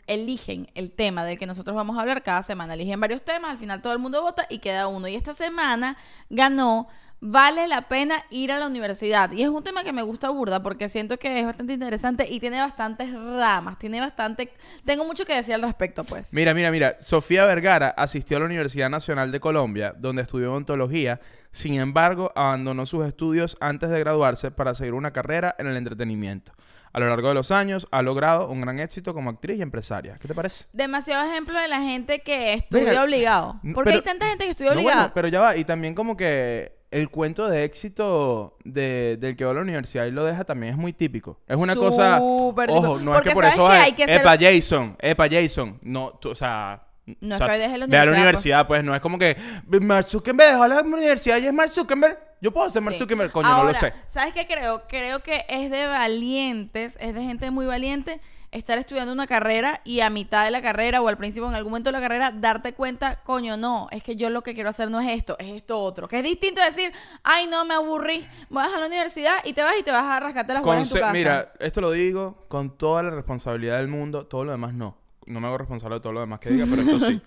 [0.06, 2.74] eligen el tema del que nosotros vamos a hablar cada semana.
[2.74, 5.08] Eligen varios temas, al final todo el mundo vota y queda uno.
[5.08, 5.96] Y esta semana
[6.30, 6.88] ganó
[7.22, 9.30] Vale la pena ir a la universidad.
[9.32, 12.40] Y es un tema que me gusta burda porque siento que es bastante interesante y
[12.40, 14.52] tiene bastantes ramas, tiene bastante...
[14.86, 16.32] Tengo mucho que decir al respecto, pues.
[16.32, 16.96] Mira, mira, mira.
[17.00, 21.20] Sofía Vergara asistió a la Universidad Nacional de Colombia, donde estudió ontología.
[21.50, 26.52] Sin embargo, abandonó sus estudios antes de graduarse para seguir una carrera en el entretenimiento.
[26.92, 30.14] A lo largo de los años, ha logrado un gran éxito como actriz y empresaria.
[30.18, 30.64] ¿Qué te parece?
[30.72, 33.60] Demasiado ejemplo de la gente que estudia Venga, obligado.
[33.74, 35.56] Porque pero- hay tanta gente que estudia No, bueno, pero ya va.
[35.56, 40.06] Y también como que el cuento de éxito de, del que va a la universidad
[40.06, 41.38] y lo deja también es muy típico.
[41.46, 42.18] Es una cosa...
[42.18, 42.86] Súper típico.
[42.86, 43.66] Ojo, no Porque es que por ¿sabes eso.
[43.68, 44.96] Hay que ser- Epa, Jason.
[44.98, 45.78] Epa, Jason.
[45.82, 46.82] No, tú, o sea...
[47.20, 48.84] No o es que deje la Ve a la universidad, universidad, pues.
[48.84, 49.36] No es como que...
[49.80, 52.18] Mark Zuckerberg dejó la universidad y es Mark Zuckerberg.
[52.40, 53.00] Yo puedo ser Mark Sí.
[53.00, 53.32] Zuckerberg.
[53.32, 53.92] Coño, no lo sé.
[54.08, 54.82] ¿Sabes qué creo?
[54.88, 58.20] Creo que es de valientes, es de gente muy valiente
[58.52, 61.70] estar estudiando una carrera y a mitad de la carrera o al principio, en algún
[61.70, 64.90] momento de la carrera, darte cuenta, coño, no, es que yo lo que quiero hacer
[64.90, 66.08] no es esto, es esto otro.
[66.08, 69.74] Que es distinto decir, ay, no, me aburrí, voy a la universidad y te vas
[69.78, 71.12] y te vas a rascarte las bolas en tu casa.
[71.12, 74.96] Mira, esto lo digo con toda la responsabilidad del mundo, todo lo demás no.
[75.26, 77.22] No me hago responsable de todo lo demás que diga, pero esto sí.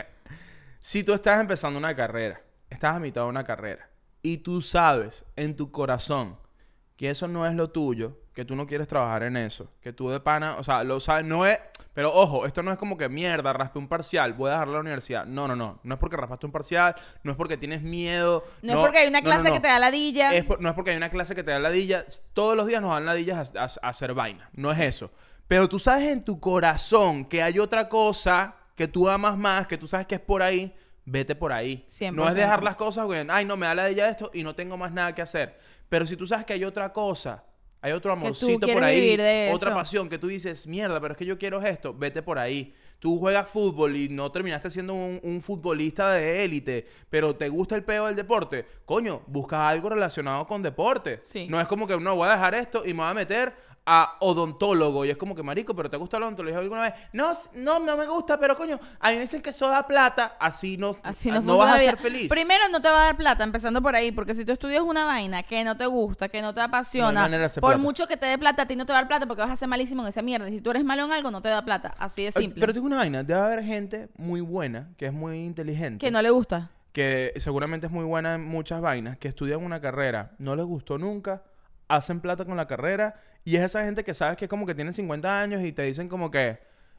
[0.78, 2.40] si tú estás empezando una carrera,
[2.70, 3.88] estás a mitad de una carrera,
[4.22, 6.36] y tú sabes en tu corazón
[6.96, 10.10] que eso no es lo tuyo, que tú no quieres trabajar en eso, que tú
[10.10, 11.58] de pana, o sea, lo sabes, no es,
[11.92, 14.80] pero ojo, esto no es como que mierda, raspé un parcial, voy a dejar la
[14.80, 15.24] universidad.
[15.26, 18.44] No, no, no, no es porque raspaste un parcial, no es porque tienes miedo.
[18.62, 19.52] no, es porque hay una no, clase no.
[19.54, 20.34] que te da ladilla.
[20.34, 22.04] Es por- no es porque hay una clase que te da ladilla.
[22.32, 24.48] Todos los días nos dan ladillas a, a- a hacer vaina.
[24.54, 25.10] No es eso.
[25.46, 29.78] Pero tú sabes en tu corazón que hay otra cosa que tú amas más, que
[29.78, 30.74] tú sabes que es por ahí.
[31.04, 31.84] Vete por ahí.
[31.88, 32.12] 100%.
[32.12, 33.26] No es dejar las cosas, güey.
[33.28, 35.58] Ay, no, me da ladilla esto y no tengo más nada que hacer.
[35.88, 37.44] Pero si tú sabes que hay otra cosa,
[37.84, 41.18] hay otro amorcito por ahí, vivir de otra pasión que tú dices, mierda, pero es
[41.18, 42.74] que yo quiero esto, vete por ahí.
[42.98, 47.74] Tú juegas fútbol y no terminaste siendo un, un futbolista de élite, pero te gusta
[47.76, 48.64] el peo del deporte.
[48.86, 51.20] Coño, busca algo relacionado con deporte.
[51.22, 51.46] Sí.
[51.50, 53.54] No es como que no voy a dejar esto y me voy a meter
[53.86, 55.04] a odontólogo.
[55.04, 56.94] Y es como que, marico, pero ¿te gusta el odontología alguna vez?
[57.12, 60.36] No, no, no me gusta, pero coño, a mí me dicen que eso da plata.
[60.40, 62.28] Así no, Así no, no funciona vas a la ser feliz.
[62.28, 65.04] Primero, no te va a dar plata, empezando por ahí, porque si tú estudias una
[65.04, 67.82] vaina que no te gusta, que no te No apasiona, hacer por plata.
[67.82, 69.50] mucho que te dé plata, a ti no te va a dar plata porque vas
[69.50, 70.48] a ser malísimo en esa mierda.
[70.48, 71.90] Si tú eres malo en algo, no te da plata.
[71.98, 72.60] Así de simple.
[72.60, 76.04] Pero tengo una vaina, debe haber gente muy buena, que es muy inteligente.
[76.04, 76.70] que no le gusta.
[76.92, 80.96] que seguramente es muy buena en muchas vainas, que estudian una carrera, no les gustó
[80.96, 81.42] nunca,
[81.88, 84.74] hacen plata con la carrera, y es esa gente que sabes que es como que
[84.74, 86.58] tienen 50 años y te dicen como que,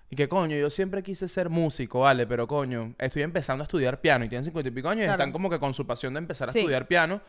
[0.09, 4.01] y que coño, yo siempre quise ser músico, vale, pero coño, estoy empezando a estudiar
[4.01, 5.13] piano y tienen 50 y pico años y Claro.
[5.23, 6.59] están como que con su pasión de empezar a Sí.
[6.59, 7.21] estudiar piano.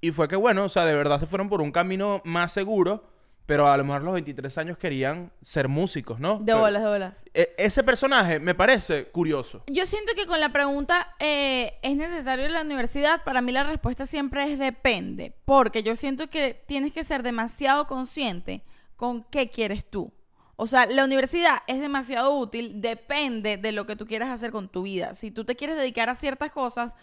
[0.00, 3.08] Y fue que bueno, o sea, de verdad se fueron por un camino más seguro,
[3.46, 6.38] pero a lo mejor a los 23 años querían ser músicos, ¿no?
[6.40, 7.24] De Pero- bolas, de bolas.
[7.32, 9.62] e- ese personaje me parece curioso.
[9.68, 13.22] Yo siento que con la pregunta, eh, ¿es necesario la universidad?
[13.24, 17.86] Para mí la respuesta siempre es depende, porque yo siento que tienes que ser demasiado
[17.86, 18.62] consciente
[18.96, 20.12] con qué quieres tú.
[20.56, 24.68] O sea, la universidad es demasiado útil, depende de lo que tú quieras hacer con
[24.68, 25.14] tu vida.
[25.14, 26.94] Si tú te quieres dedicar a ciertas cosas,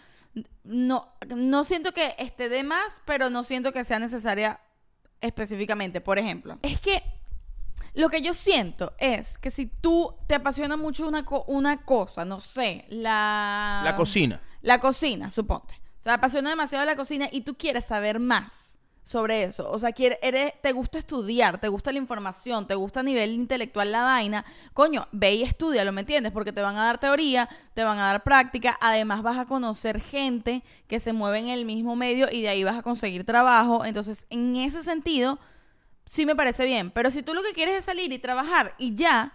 [0.63, 4.59] no, no siento que esté de más, pero no siento que sea necesaria
[5.23, 6.01] específicamente.
[6.01, 7.01] Por ejemplo, es que
[7.95, 12.25] lo que yo siento es que si tú te apasiona mucho una, co- una cosa,
[12.25, 13.81] no sé, la...
[13.83, 14.41] La cocina.
[14.61, 15.75] La cocina, suponte.
[15.99, 18.72] O sea, te apasiona demasiado la cocina y tú quieres saber más
[19.03, 19.69] sobre eso.
[19.69, 23.91] O sea, eres, te gusta estudiar, te gusta la información, te gusta a nivel intelectual
[23.91, 24.45] la vaina.
[24.73, 26.31] Coño, ve y estudia, ¿me entiendes?
[26.31, 28.77] Porque te van a dar teoría, te van a dar práctica.
[28.81, 32.63] Además, vas a conocer gente que se mueve en el mismo medio y de ahí
[32.63, 33.83] vas a conseguir trabajo.
[33.85, 35.39] Entonces, en ese sentido,
[36.05, 36.89] sí me parece bien.
[36.91, 39.33] Pero si tú lo que quieres es salir y trabajar y ya,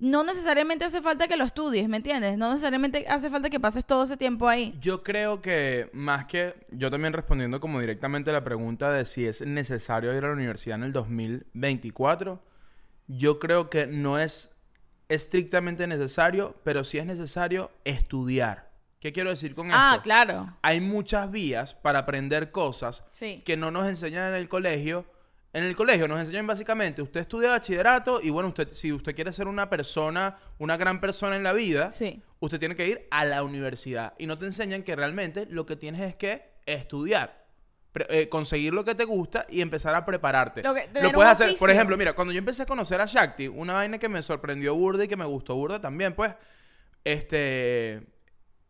[0.00, 2.36] no necesariamente hace falta que lo estudies, ¿me entiendes?
[2.38, 4.74] No necesariamente hace falta que pases todo ese tiempo ahí.
[4.80, 9.26] Yo creo que más que yo también respondiendo como directamente a la pregunta de si
[9.26, 12.42] es necesario ir a la universidad en el 2024,
[13.08, 14.50] yo creo que no es
[15.08, 18.70] estrictamente necesario, pero sí es necesario estudiar.
[19.00, 20.02] ¿Qué quiero decir con Ah, esto?
[20.02, 20.56] claro.
[20.62, 23.42] Hay muchas vías para aprender cosas Sí.
[23.44, 25.04] que no nos enseñan en el colegio.
[25.52, 29.32] En el colegio nos enseñan básicamente, usted estudia bachillerato y bueno, usted si usted quiere
[29.32, 32.22] ser una persona, una gran persona en la vida, Sí.
[32.38, 35.74] usted tiene que ir a la universidad y no te enseñan que realmente lo que
[35.74, 37.44] tienes es que estudiar,
[38.10, 40.62] eh, conseguir lo que te gusta y empezar a prepararte.
[40.62, 43.48] Lo que- un puedes hacer, por ejemplo, mira, cuando yo empecé a conocer a Shakti,
[43.48, 46.32] una vaina que me sorprendió burda y que me gustó burda también, pues,
[47.02, 48.02] este,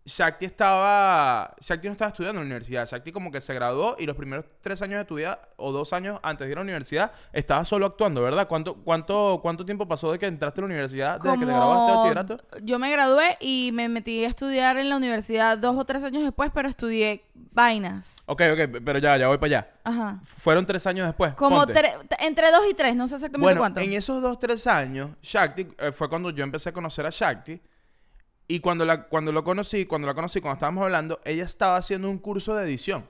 [0.04, 4.06] Shakti estaba, Shakti no estaba estudiando en la universidad, Shakti como que se graduó y
[4.06, 6.64] los primeros tres años de tu vida o dos años antes de ir a la
[6.64, 8.48] universidad estaba solo actuando, ¿verdad?
[8.48, 11.90] ¿Cuánto, cuánto, cuánto tiempo pasó de que entraste a la universidad, desde que te graduaste
[11.90, 12.38] de bachillerato?
[12.62, 16.22] yo me gradué y me metí a estudiar en la universidad dos o tres años
[16.22, 18.22] después, pero estudié vainas.
[18.26, 19.70] Ok, ok, pero ya, ya voy para allá.
[19.84, 20.20] Ajá.
[20.24, 21.34] Fueron tres años después.
[21.34, 23.80] Como tre- entre dos y tres, no sé exactamente Bueno, cuánto.
[23.80, 27.60] en esos dos, tres años, Shakti, eh, fue cuando yo empecé a conocer a Shakti.
[28.50, 32.10] Y cuando, la, cuando lo conocí, cuando la conocí, cuando estábamos hablando, ella estaba haciendo
[32.10, 33.06] un curso de edición.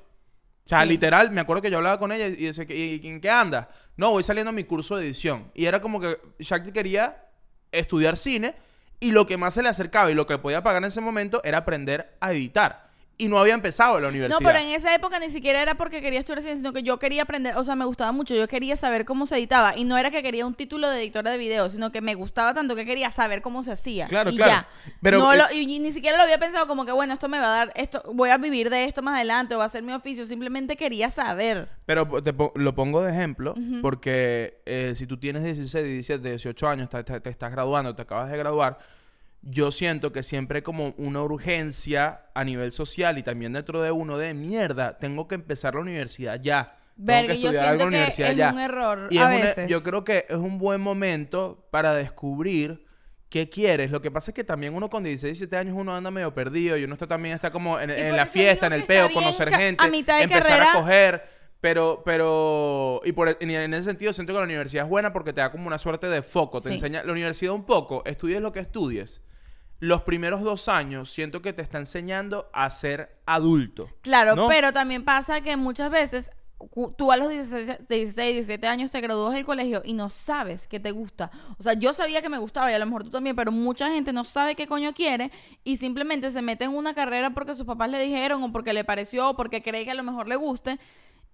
[0.66, 0.88] O sea, Sí.
[0.88, 3.70] literal, me acuerdo que yo hablaba con ella y decía, que, ¿y en qué anda?
[3.96, 5.50] No, voy saliendo a mi curso de edición.
[5.54, 7.24] Y era como que Shakti quería
[7.72, 8.54] estudiar cine
[9.00, 11.40] y lo que más se le acercaba y lo que podía pagar en ese momento
[11.42, 12.89] era aprender a editar.
[13.20, 14.40] Y no había empezado la universidad.
[14.40, 16.98] No, pero en esa época ni siquiera era porque quería estudiar ciencia, sino que yo
[16.98, 19.76] quería aprender, o sea, me gustaba mucho, yo quería saber cómo se editaba.
[19.76, 22.54] Y no era que quería un título de editora de video, sino que me gustaba
[22.54, 24.06] tanto que quería saber cómo se hacía.
[24.06, 24.50] Claro, y claro.
[24.52, 24.68] ya.
[25.02, 27.38] Pero, No eh, lo- y ni siquiera lo había pensado como que, bueno, esto me
[27.38, 29.82] va a dar, esto, voy a vivir de esto más adelante, o va a ser
[29.82, 30.26] mi oficio.
[30.26, 31.68] Simplemente quería saber.
[31.86, 36.68] Pero te po- lo pongo de ejemplo porque eh, si tú tienes 16, 17, 18
[36.68, 38.78] años, te, te- te estás graduando, te acabas de graduar,
[39.42, 44.18] yo siento que siempre como una urgencia a nivel social y también dentro de uno
[44.18, 46.76] de mierda, tengo que empezar la universidad ya.
[46.94, 48.52] Tengo Verga, yo estudiar algo siento en la que universidad es ya.
[48.52, 49.68] un error Y a una- veces.
[49.68, 52.84] yo creo que es un buen momento para descubrir
[53.30, 53.90] qué quieres.
[53.90, 56.76] Lo que pasa es que también uno con 16, 17 años uno anda medio perdido
[56.76, 59.88] y uno está también está como en, la fiesta, en el peo, conocer gente, a
[59.88, 61.40] mitad de empezar carrera- a coger.
[61.62, 65.12] Pero, pero, y por, e, en, en ese sentido siento que la universidad es buena
[65.12, 66.60] porque te da como una suerte de foco.
[66.60, 66.74] Te Sí.
[66.74, 69.20] enseña la universidad un poco, estudies lo que estudies.
[69.80, 73.88] Los primeros dos años siento que te está enseñando a ser adulto.
[74.02, 74.46] Claro, ¿no?
[74.48, 76.30] pero también pasa que muchas veces
[76.98, 80.78] tú a los 16, 16, 17 años te gradúas del colegio y no sabes qué
[80.78, 81.30] te gusta.
[81.58, 83.88] O sea, yo sabía que me gustaba y a lo mejor tú también, pero mucha
[83.90, 85.30] gente no sabe qué coño quiere
[85.64, 88.84] y simplemente se mete en una carrera porque sus papás le dijeron o porque le
[88.84, 90.78] pareció o porque cree que a lo mejor le guste.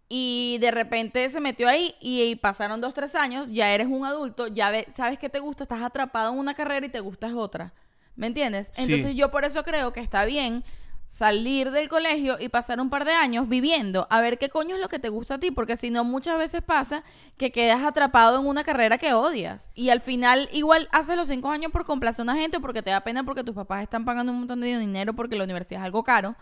[0.08, 4.04] Y de repente se metió ahí y, y pasaron dos, tres años, ya eres un
[4.04, 7.26] adulto, ya ve- sabes qué te gusta, estás atrapado en una carrera y te gusta
[7.26, 7.72] es otra.
[8.16, 8.72] ¿Me entiendes?
[8.74, 8.82] Sí.
[8.82, 10.64] Entonces yo por eso creo que está bien
[11.06, 14.80] salir del colegio y pasar un par de años viviendo a ver qué coño es
[14.80, 17.04] lo que te gusta a ti, porque si no muchas veces pasa
[17.36, 21.50] que quedas atrapado en una carrera que odias y al final igual haces los cinco
[21.50, 24.32] años por complacer a una gente porque te da pena porque tus papás están pagando
[24.32, 26.34] un montón de dinero porque la universidad es algo caro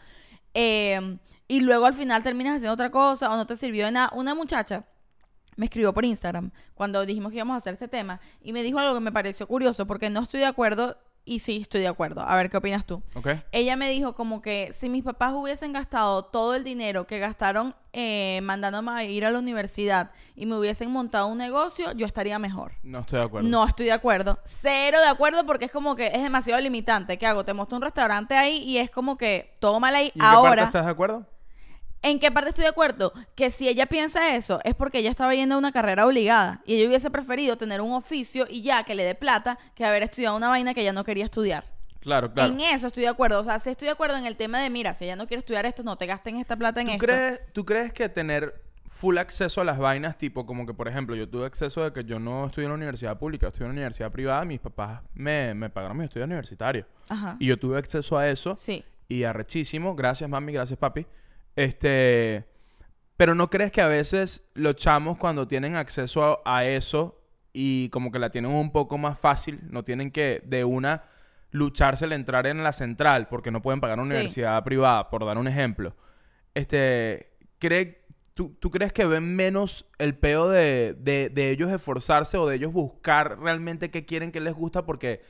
[0.55, 4.11] eh, y luego al final terminas haciendo otra cosa o no te sirvió de nada.
[4.15, 4.87] Una muchacha
[5.57, 8.79] me escribió por Instagram cuando dijimos que íbamos a hacer este tema y me dijo
[8.79, 12.21] algo que me pareció curioso porque no estoy de acuerdo y sí estoy de acuerdo.
[12.21, 13.03] A ver qué opinas tú.
[13.15, 13.29] ¿Ok?
[13.53, 17.75] Ella me dijo como que si mis papás hubiesen gastado todo el dinero que gastaron
[17.93, 22.39] eh, mandándome a ir a la universidad y me hubiesen montado un negocio, yo estaría
[22.39, 22.73] mejor.
[22.83, 23.49] No estoy de acuerdo.
[23.49, 24.39] No estoy de acuerdo.
[24.45, 27.19] Cero de acuerdo porque es como que es demasiado limitante.
[27.19, 27.45] ¿Qué hago?
[27.45, 30.07] Te muestro un restaurante ahí y es como que todo mal ahí.
[30.07, 31.27] ¿Y en qué parte Ahora, estás de acuerdo?
[32.05, 33.13] ¿En qué parte estoy de acuerdo?
[33.35, 36.75] Que si ella piensa eso es porque ella estaba yendo a una carrera obligada y
[36.77, 40.37] ella hubiese preferido tener un oficio y ya que le dé plata que haber estudiado
[40.37, 41.65] una vaina que ella no quería estudiar.
[42.01, 42.53] Claro, claro.
[42.53, 43.41] En eso estoy de acuerdo.
[43.41, 45.39] O sea, sí estoy de acuerdo en el tema de, mira, si ella no quiere
[45.41, 47.07] estudiar esto, no te gasten esta plata en ¿Tú esto.
[47.07, 51.17] crees, ¿Tú crees que tener full acceso a las vainas, tipo como que, por ejemplo,
[51.17, 53.79] yo tuve acceso de que yo no estudié en la universidad pública, estudié en una
[53.81, 56.87] universidad privada, mis papás me, me pagaron mis estudios universitarios.
[57.09, 57.37] Ajá.
[57.41, 58.85] Y yo tuve acceso a eso Sí.
[59.09, 59.95] y arrechísimo.
[59.97, 61.07] Gracias, mami, gracias, papi.
[61.57, 62.45] Este.
[63.17, 67.21] Pero ¿no crees que a veces los chamos cuando tienen acceso a, a eso
[67.53, 71.05] y como que la tienen un poco más fácil, no tienen que de una
[71.53, 74.15] lucharse el entrar en la central porque no pueden pagar una Sí.
[74.15, 75.95] universidad privada, por dar un ejemplo?
[76.55, 82.37] Este, ¿cree, tú, tú crees que ven menos el peo de, de, de ellos esforzarse
[82.37, 84.85] o de ellos buscar realmente qué quieren, qué les gusta?
[84.85, 85.23] Porque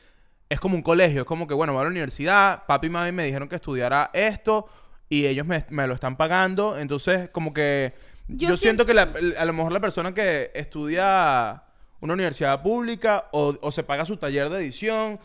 [0.48, 3.12] es como un colegio, es como que, bueno, voy a la universidad, papi y mami
[3.12, 4.66] me dijeron que estudiara esto
[5.20, 7.92] y ellos me, me lo están pagando, entonces como que
[8.28, 11.62] yo, Yo siento que la- a lo mejor la persona que estudia
[12.00, 15.18] una universidad pública o, o se paga su taller de edición,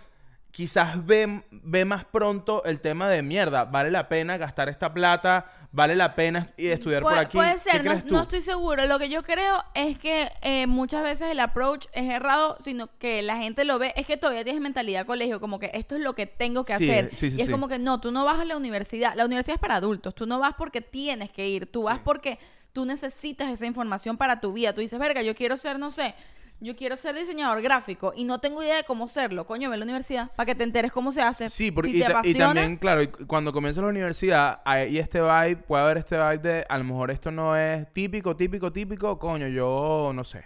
[0.51, 5.45] quizás ve, ve más pronto el tema de mierda, vale la pena gastar esta plata,
[5.71, 7.38] vale la pena y estudiar por aquí.
[7.38, 8.85] puede ¿Qué ser, no, estoy seguro.
[8.88, 13.21] Lo que yo creo es que eh, muchas veces el approach es errado, sino que
[13.21, 16.13] la gente lo ve, es que todavía tienes mentalidad colegio, como que esto es lo
[16.13, 17.09] que tengo que Sí, hacer.
[17.15, 19.13] sí, sí, y es como que no, tú no vas a la universidad.
[19.15, 22.39] La universidad es para adultos, tú no vas porque tienes que ir, tú vas porque
[22.73, 24.73] tú necesitas esa información para tu vida.
[24.73, 26.15] Tú dices, verga, yo quiero ser, no sé.
[26.62, 29.45] Yo quiero ser diseñador gráfico y no tengo idea de cómo serlo.
[29.45, 31.50] Coño, ve a la universidad para que te enteres cómo se hace.
[31.50, 34.98] Sí, porque si y, te ta- y apasiona, también, claro, cuando comienza la universidad, hay
[34.98, 38.72] este vibe, puede haber este vibe de, a lo mejor esto no es típico, típico,
[38.74, 40.45] típico, coño, yo no sé.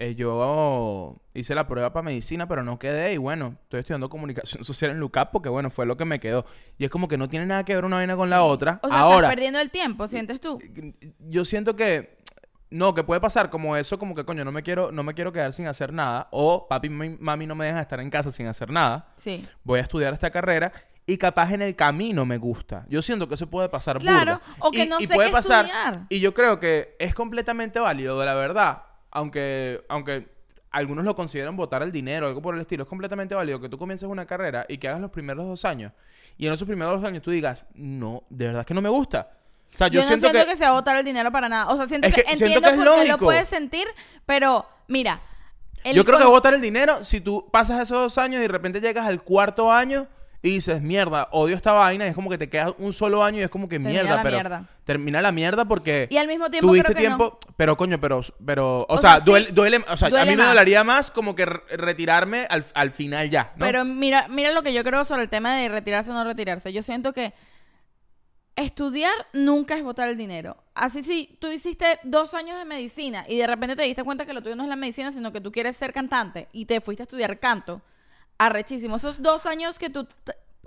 [0.00, 4.62] Eh, yo hice la prueba para medicina, pero no quedé y bueno, estoy estudiando comunicación
[4.64, 6.44] social en LUCAP porque bueno, fue lo que me quedó.
[6.78, 8.78] Y es como que no tiene nada que ver una vaina con la otra.
[8.84, 10.60] o sea, Ahora, estás perdiendo el tiempo, ¿sientes tú?
[11.18, 12.16] yo siento que
[12.70, 15.32] no, que puede pasar como eso, como que coño, no me quiero, no me quiero
[15.32, 16.28] quedar sin hacer nada.
[16.30, 19.08] O papi y mami- no me dejan estar en casa sin hacer nada.
[19.16, 19.44] Sí.
[19.64, 20.72] Voy a estudiar esta carrera
[21.06, 22.84] y capaz en el camino me gusta.
[22.88, 24.56] Yo siento que eso puede pasar Claro, burda.
[24.60, 25.64] o que Y- no y sé puede qué pasar.
[25.64, 25.92] estudiar.
[26.10, 28.82] Y yo creo que es completamente válido, de la verdad.
[29.10, 30.28] Aunque, aunque
[30.70, 33.78] algunos lo consideran botar el dinero, algo por el estilo, es completamente válido que tú
[33.78, 35.92] comiences una carrera y que hagas los primeros dos años.
[36.36, 38.90] Y en esos primeros dos años tú digas, no, de verdad es que no me
[38.90, 39.30] gusta.
[39.74, 40.56] O sea, Yo, yo, no siento, siento que, que...
[40.56, 41.68] se va a botar el dinero para nada.
[41.68, 43.86] O sea, siento Es que, que siento entiendo que es por qué lo puedes sentir,
[44.26, 45.20] pero mira.
[45.84, 48.42] el yo creo que con- votar el dinero si tú pasas esos dos años y
[48.42, 50.08] de repente llegas al cuarto año
[50.40, 53.38] y dices, mierda, odio esta vaina, y es como que te quedas un solo año
[53.38, 54.64] y es como que Termina mierda, la pero mierda.
[54.84, 57.16] termina la mierda porque Y al mismo tiempo tuviste creo que no.
[57.16, 60.24] tiempo, pero coño, pero, pero, o, O sea, sea, sí, duele, duele- o sea, a
[60.24, 63.66] mí me dolería más como que re- retirarme al, al final ya, ¿no?
[63.66, 66.72] Pero mira, mira lo que yo creo sobre el tema de retirarse o no retirarse.
[66.72, 67.32] Yo siento que
[68.58, 70.56] estudiar nunca es botar el dinero.
[70.74, 74.32] Así si tú hiciste dos años de medicina y de repente te diste cuenta que
[74.32, 77.02] lo tuyo no es la medicina, sino que tú quieres ser cantante y te fuiste
[77.02, 77.80] a estudiar canto,
[78.36, 78.96] arrechísimo.
[78.96, 80.06] Esos dos años que tú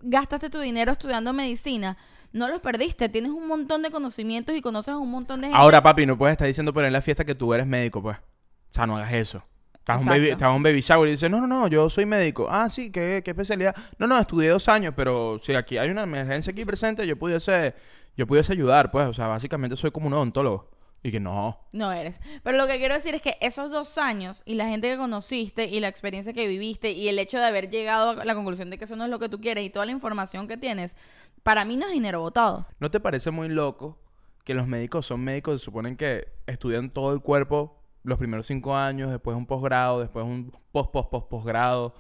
[0.02, 1.98] gastaste tu dinero estudiando medicina,
[2.34, 3.10] no los perdiste.
[3.10, 5.60] Tienes un montón de conocimientos y conoces un montón de gente.
[5.60, 8.18] Ahora, papi, no puedes estar diciendo por en la fiesta que tú eres médico, pues.
[8.18, 9.44] O sea, no hagas eso.
[9.82, 12.48] Estás un, baby, estás un baby shower y dices, no, no, no, yo soy médico.
[12.48, 13.76] Ah, sí, ¿qué, qué especialidad?
[13.98, 17.74] No, no, estudié dos años, pero si aquí hay una emergencia aquí presente, yo pudiese,
[18.16, 19.08] yo pudiese ayudar, pues.
[19.08, 20.70] O sea, básicamente soy como un odontólogo.
[21.02, 21.58] Y que no.
[21.72, 22.22] No eres.
[22.44, 25.66] Pero lo que quiero decir es que esos dos años y la gente que conociste
[25.66, 28.78] y la experiencia que viviste y el hecho de haber llegado a la conclusión de
[28.78, 30.96] que eso no es lo que tú quieres y toda la información que tienes,
[31.42, 32.68] para mí no es dinero botado.
[32.80, 33.98] ¿No te parece muy loco
[34.44, 38.76] que los médicos son médicos, se suponen que estudian todo el cuerpo los primeros cinco
[38.76, 41.94] años, después un posgrado, después un post, post, post, posgrado,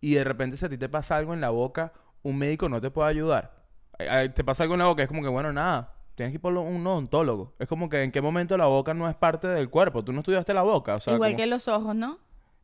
[0.00, 1.92] y de repente si a ti te pasa algo en la boca,
[2.22, 3.54] un médico no te puede ayudar?
[4.34, 6.52] Te pasa algo en la boca, es como que, bueno, nada, tienes que ir por
[6.52, 7.54] un odontólogo.
[7.58, 10.04] Es como que en qué momento la boca no es parte del cuerpo.
[10.04, 12.18] Tú no estudiaste la boca, o sea, Igual como- que los ojos, ¿no?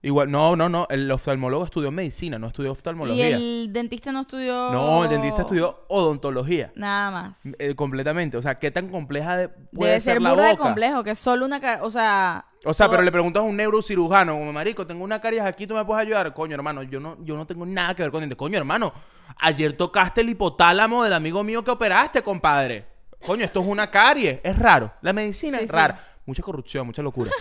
[0.05, 3.29] Igual, no, no, no, el oftalmólogo estudió medicina, no estudió Y oftalmología.
[3.37, 4.73] el dentista no estudió...
[4.73, 6.73] No, el dentista estudió odontología.
[6.75, 7.35] Nada más.
[7.61, 8.37] Eh, completamente.
[8.37, 10.63] O sea, ¿qué tan compleja de- puede Debe ser, ser la burda de boca?
[10.65, 11.61] complejo, que es solo una...
[11.83, 12.47] O sea...
[12.64, 15.75] O sea, pero le preguntas a un neurocirujano, como marico, tengo una caries aquí, ¿tú
[15.75, 16.33] me puedes ayudar?
[16.33, 18.37] Coño, hermano, yo no, yo no tengo nada que ver con dientes.
[18.37, 18.92] Coño, hermano,
[19.38, 22.87] ayer tocaste el hipotálamo del amigo mío que operaste, compadre.
[23.27, 24.40] Coño, esto es una caries.
[24.44, 24.92] Es raro.
[25.03, 25.77] La medicina Sí, es sí.
[25.77, 26.09] rara.
[26.25, 27.31] Mucha corrupción, mucha locura.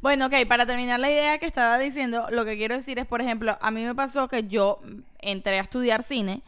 [0.00, 3.20] Bueno, ok, para terminar la idea que estaba diciendo, lo que quiero decir es, por
[3.20, 4.80] ejemplo, a mí me pasó que yo
[5.20, 6.42] entré a estudiar cine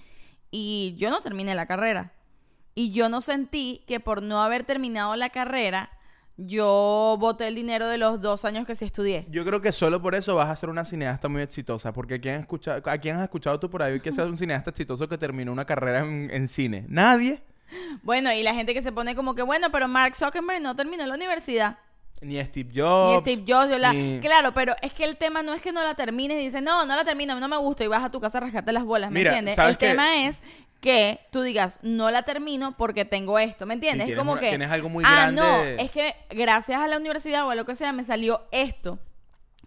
[0.51, 2.13] y yo no terminé la carrera.
[2.75, 5.91] Y yo no sentí que por no haber terminado la carrera,
[6.41, 9.27] yo boté el dinero de los dos años que sí estudié.
[9.29, 11.93] Yo creo que solo por eso vas a ser una cineasta muy exitosa.
[11.93, 14.39] Porque ¿a quién, has escuchado, ¿a quién has escuchado tú por ahí que sea un
[14.39, 16.85] cineasta exitoso que terminó una carrera en, en cine?
[16.89, 17.43] Nadie.
[18.03, 21.05] Bueno, y la gente que se pone como que, bueno, pero Mark Zuckerberg no terminó
[21.07, 21.77] la universidad.
[22.21, 23.21] Ni Steve Ni Jobs.
[23.21, 25.85] Steve Jobs, yo la- ni- Claro, pero es que el tema no es que no
[25.85, 28.03] la termines y dices, no, no la termino, a mí no me gusta y vas
[28.03, 29.55] a tu casa a rascarte las bolas, ¿me Mira, entiendes?
[29.55, 30.43] ¿sabes El tema es
[30.81, 34.09] que tú digas, no la termino porque tengo esto, ¿me entiendes?
[34.11, 34.49] Es como una- que...
[34.51, 37.65] tienes algo muy ah, grande no, es que gracias a la universidad o a lo
[37.65, 38.99] que sea me salió esto.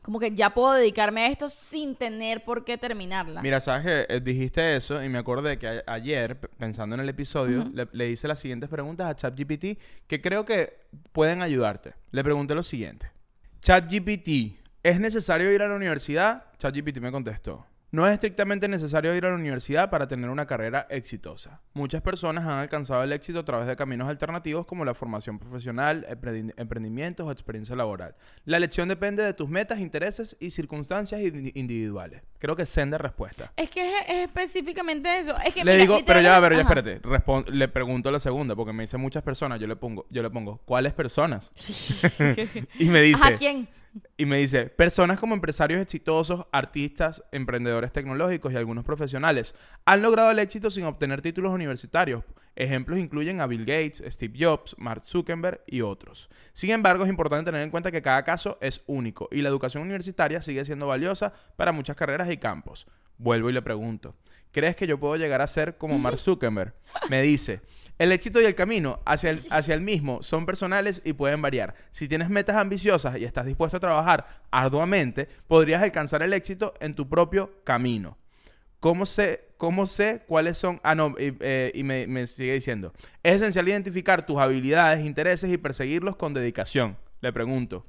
[0.02, 3.40] Como que ya puedo dedicarme a esto sin tener por qué terminarla.
[3.44, 7.02] Mira, sabes que eh, dijiste eso y me acordé que a- ayer, p- pensando en
[7.02, 11.94] el episodio, le, le hice las siguientes preguntas a ChatGPT que creo que pueden ayudarte.
[12.10, 13.12] Le pregunté lo siguiente:
[13.62, 16.46] ChatGPT, ¿es necesario ir a la universidad?
[16.58, 17.68] ChatGPT me contestó.
[17.94, 21.60] No es estrictamente necesario ir a la universidad para tener una carrera exitosa.
[21.74, 26.08] Muchas personas han alcanzado el éxito a través de caminos alternativos como la formación profesional,
[26.10, 28.16] emprendi- emprendimientos o experiencia laboral.
[28.46, 32.22] La elección depende de tus metas, intereses y circunstancias indi- individuales.
[32.40, 33.52] Creo que senda respuesta.
[33.58, 35.36] Es que es, es específicamente eso.
[35.46, 36.74] Es que, Le mira, digo, pero ya, es- pero ya, ajá.
[36.80, 37.02] espérate.
[37.02, 39.60] Respon- le pregunto la segunda, porque me dice muchas personas.
[39.60, 41.52] Yo le pongo, yo le pongo, ¿cuáles personas?
[42.80, 43.68] y me dice, Ajá, ¿quién?
[44.18, 50.32] Y me dice, personas como empresarios exitosos, artistas, emprendedores tecnológicos y algunos profesionales han logrado
[50.32, 52.24] el éxito sin obtener títulos universitarios.
[52.56, 56.30] Ejemplos incluyen a Bill Gates, Steve Jobs, Mark Zuckerberg y otros.
[56.54, 59.84] Sin embargo, es importante tener en cuenta que cada caso es único y la educación
[59.84, 62.88] universitaria sigue siendo valiosa para muchas carreras y campos.
[63.18, 64.16] Vuelvo y le pregunto,
[64.52, 66.74] ¿crees que yo puedo llegar a ser como Mark Zuckerberg?
[67.10, 67.62] Me dice,
[68.02, 71.76] el éxito y el camino hacia el, hacia el mismo son personales y pueden variar.
[71.92, 76.96] Si tienes metas ambiciosas y estás dispuesto a trabajar arduamente, podrías alcanzar el éxito en
[76.96, 78.18] tu propio camino.
[78.80, 80.80] ¿Cómo sé, cómo sé cuáles son?
[80.82, 82.92] Ah, no, y, eh, y me, me sigue diciendo.
[83.22, 86.98] Es esencial identificar tus habilidades, intereses y perseguirlos con dedicación.
[87.22, 87.86] Le pregunto,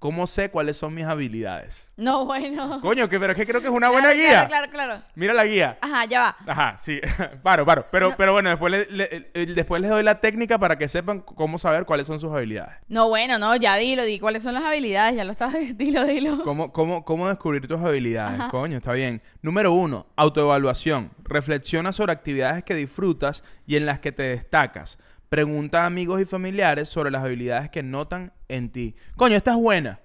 [0.00, 1.88] ¿cómo sé cuáles son mis habilidades?
[1.96, 2.80] No, bueno.
[2.80, 4.48] Coño, que, pero es que creo que es una buena guía.
[4.48, 5.02] Claro, claro, claro.
[5.14, 5.78] Mira la guía.
[5.80, 6.36] Ajá, ya va.
[6.52, 6.98] Ajá, sí.
[7.42, 7.86] paro, paro.
[7.92, 8.16] Pero, No.
[8.16, 11.84] pero bueno, después, le- le- después les doy la técnica para que sepan cómo saber
[11.84, 12.76] cuáles son sus habilidades.
[12.88, 16.42] No, bueno, no, ya dilo, di cuáles son las habilidades, ya lo estás, dilo, dilo.
[16.42, 18.40] ¿Cómo, cómo, cómo descubrir tus habilidades?
[18.50, 19.22] Coño, está bien.
[19.42, 21.10] Número uno, autoevaluación.
[21.24, 24.98] Reflexiona sobre actividades que disfrutas y en las que te destacas.
[25.30, 28.96] Pregunta a amigos y familiares sobre las habilidades que notan en ti.
[29.14, 30.00] Coño, esta es buena.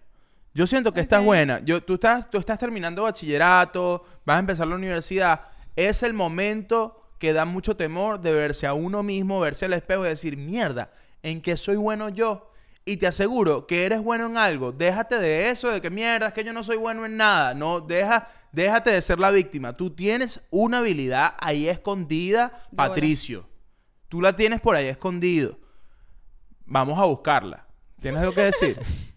[0.53, 1.25] Yo siento que esta es Ok.
[1.25, 1.61] buena.
[1.65, 5.41] Yo, tú, estás, tú estás terminando bachillerato, vas a empezar la universidad.
[5.75, 10.05] Es el momento que da mucho temor de verse a uno mismo, verse al espejo
[10.05, 10.91] y decir, mierda,
[11.23, 12.51] ¿en qué soy bueno yo?
[12.85, 14.71] Y te aseguro que eres bueno en algo.
[14.73, 17.55] Déjate de eso, de que mierda, es que yo no soy bueno en nada.
[17.55, 19.73] No, deja, déjate de ser la víctima.
[19.73, 22.61] Tú tienes una habilidad ahí escondida.
[22.75, 23.47] Patricio.
[24.09, 25.57] Tú la tienes por ahí escondido.
[26.65, 27.65] Vamos a buscarla.
[28.01, 28.79] ¿Tienes algo que decir?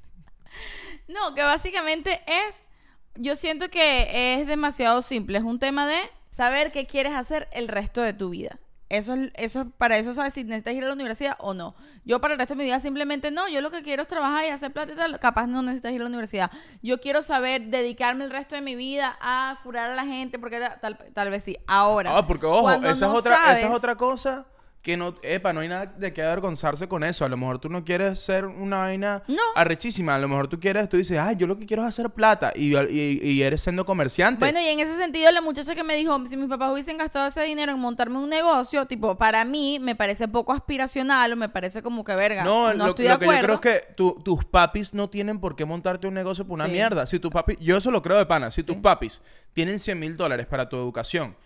[1.09, 2.68] No, que básicamente es,
[3.14, 7.68] yo siento que es demasiado simple, es un tema de saber qué quieres hacer el
[7.68, 8.59] resto de tu vida.
[8.91, 11.74] Eso es, eso, para eso sabes si necesitas ir a la universidad o no.
[12.05, 14.45] Yo para el resto de mi vida simplemente no, yo lo que quiero es trabajar
[14.45, 16.51] y hacer plata y tal, capaz no necesitas ir a la universidad.
[16.82, 20.61] Yo quiero saber dedicarme el resto de mi vida a curar a la gente, porque
[20.80, 21.57] tal, tal vez sí.
[21.66, 22.16] Ahora.
[22.16, 24.47] Ah, porque ojo, esa, no es otra, esa es otra cosa
[24.89, 27.22] que no, epa, no hay nada de qué avergonzarse con eso.
[27.22, 29.36] A lo mejor tú no quieres ser una vaina No.
[29.55, 30.14] arrechísima.
[30.14, 32.53] A lo mejor tú quieres, tú dices, ay, yo lo que quiero es hacer plata.
[32.57, 34.39] Y, y, y eres siendo comerciante.
[34.39, 37.26] Bueno, y en ese sentido, la muchacha que me dijo, si mis papás hubiesen gastado
[37.28, 41.51] ese dinero en montarme un negocio, tipo, para mí me parece poco aspiracional o me
[41.51, 42.43] parece como que verga.
[42.45, 45.11] no, No, lo, estoy lo de que yo creo es que tu- tus papis no
[45.11, 46.72] tienen por qué montarte un negocio por una Sí.
[46.72, 47.05] mierda.
[47.05, 48.51] Si tus papis, yo eso lo creo de pana.
[48.51, 49.20] Si tus papis
[49.53, 51.36] tienen 100 mil dólares para tu educación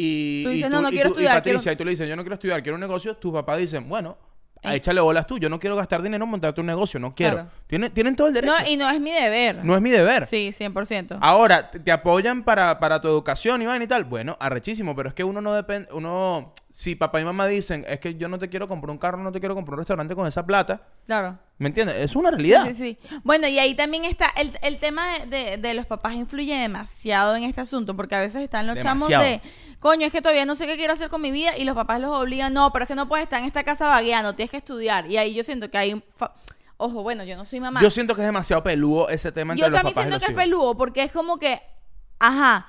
[0.00, 1.90] y, Tú y dices, "No, no y quiero y estudiar, Patricia, quiero- y tú le
[1.92, 4.16] dices, yo no quiero estudiar, quiero un negocio, tus papás dicen, bueno,
[4.62, 4.76] Ey.
[4.78, 5.38] échale bolas tú.
[5.38, 7.34] Yo no quiero gastar dinero en montarte un negocio, no quiero.
[7.36, 7.50] Claro.
[7.68, 8.52] Tienen, tienen todo el derecho.
[8.52, 9.64] No, y no es mi deber.
[9.64, 10.26] No es mi deber.
[10.26, 11.16] Sí, 100%.
[11.20, 14.02] Ahora, te, te apoyan para, para tu educación, Iván, y tal.
[14.04, 18.00] Bueno, arrechísimo, pero es que uno no depende, uno, si papá y mamá dicen, es
[18.00, 20.26] que yo no te quiero comprar un carro, no te quiero comprar un restaurante con
[20.26, 21.38] esa plata, Claro.
[21.58, 21.96] ¿Me entiendes?
[21.96, 22.64] Es una realidad.
[22.68, 23.18] Sí, sí, sí.
[23.24, 27.34] Bueno, y ahí también está el, el tema de, de- de los papás influye demasiado
[27.36, 29.40] en este asunto, porque a veces están los chamos de,
[29.80, 32.00] coño, es que todavía no sé qué quiero hacer con mi vida y los papás
[32.00, 34.56] los obligan, no, pero es que no puedes estar en esta casa vagueando, tienes que
[34.58, 35.10] estudiar.
[35.10, 36.04] Y ahí yo siento que hay un...
[36.14, 36.32] fa-
[36.80, 37.80] Ojo, bueno, yo no soy mamá.
[37.82, 40.16] Yo siento que es demasiado peludo ese tema entre Yo los también papás y siento
[40.16, 41.60] los que es peludo porque es como que,
[42.20, 42.66] ajá,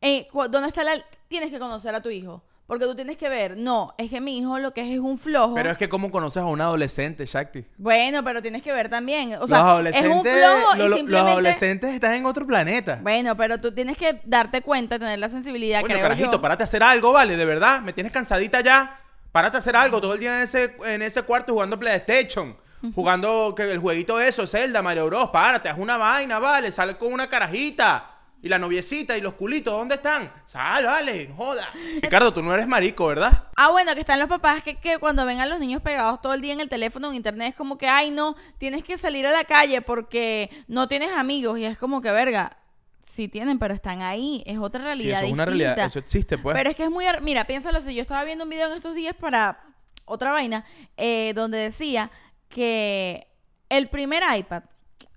[0.00, 0.92] eh, ¿dónde está la...?
[1.28, 2.42] Tienes que conocer a tu hijo.
[2.70, 5.18] Porque tú tienes que ver, no, es que mi hijo lo que es es un
[5.18, 5.54] flojo.
[5.56, 7.64] Pero es que cómo conoces a un adolescente, Shakti.
[7.76, 9.34] Bueno, pero tienes que ver también.
[9.34, 11.10] O los sea, es adolescentes, un flojo lo- y simplemente...
[11.10, 13.00] los adolescentes están en otro planeta.
[13.02, 16.40] Bueno, pero tú tienes que darte cuenta, tener la sensibilidad, Bueno, creo carajito, yo.
[16.40, 17.36] párate a hacer algo, ¿vale?
[17.36, 19.00] De verdad, me tienes cansadita ya.
[19.32, 22.56] Párate a hacer algo todo el día en ese, en ese cuarto jugando PlayStation.
[22.94, 25.30] Jugando que el jueguito eso, Zelda, Mario Bros.
[25.30, 26.70] Párate, haz una vaina, ¿vale?
[26.70, 28.09] Sal con una carajita.
[28.42, 30.32] Y la noviecita y los culitos, ¿dónde están?
[30.46, 31.68] Sal, vale, no joda.
[32.00, 33.48] Ricardo, tú no eres marico, ¿verdad?
[33.56, 36.32] Ah, bueno, que están los papás que, que cuando ven a los niños pegados todo
[36.32, 39.26] el día en el teléfono en internet es como que, ay, no, tienes que salir
[39.26, 41.58] a la calle porque no tienes amigos.
[41.58, 42.56] Y es como que, verga,
[43.02, 44.42] sí tienen, pero están ahí.
[44.46, 45.78] Es otra Sí, realidad eso es una realidad.
[45.78, 46.54] Eso existe, pues.
[46.56, 47.04] Pero es que es muy...
[47.04, 47.94] ar- Mira, piénsalo así.
[47.94, 49.60] Yo estaba viendo un video en estos días para
[50.06, 50.64] otra vaina
[50.96, 52.10] eh, donde decía
[52.48, 53.26] que
[53.68, 54.62] el primer iPad,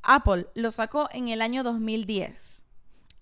[0.02, 2.63] Apple, lo sacó en el año 2010.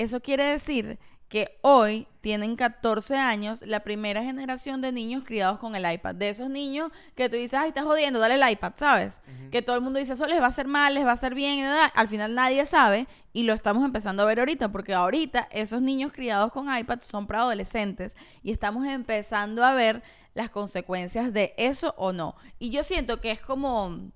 [0.01, 0.97] Eso quiere decir
[1.29, 6.15] que hoy tienen 14 años la primera generación de niños criados con el iPad.
[6.15, 9.21] De esos niños que tú dices, ay, estás jodiendo, dale el iPad, ¿sabes?
[9.51, 11.35] Que todo el mundo dice, eso les va a hacer mal, les va a hacer
[11.35, 11.63] bien.
[11.63, 16.11] Al final nadie sabe y lo estamos empezando a ver ahorita, porque ahorita esos niños
[16.11, 20.01] criados con iPad son para adolescentes y estamos empezando a ver
[20.33, 22.35] las consecuencias de eso o no.
[22.57, 24.11] Y yo siento que es como...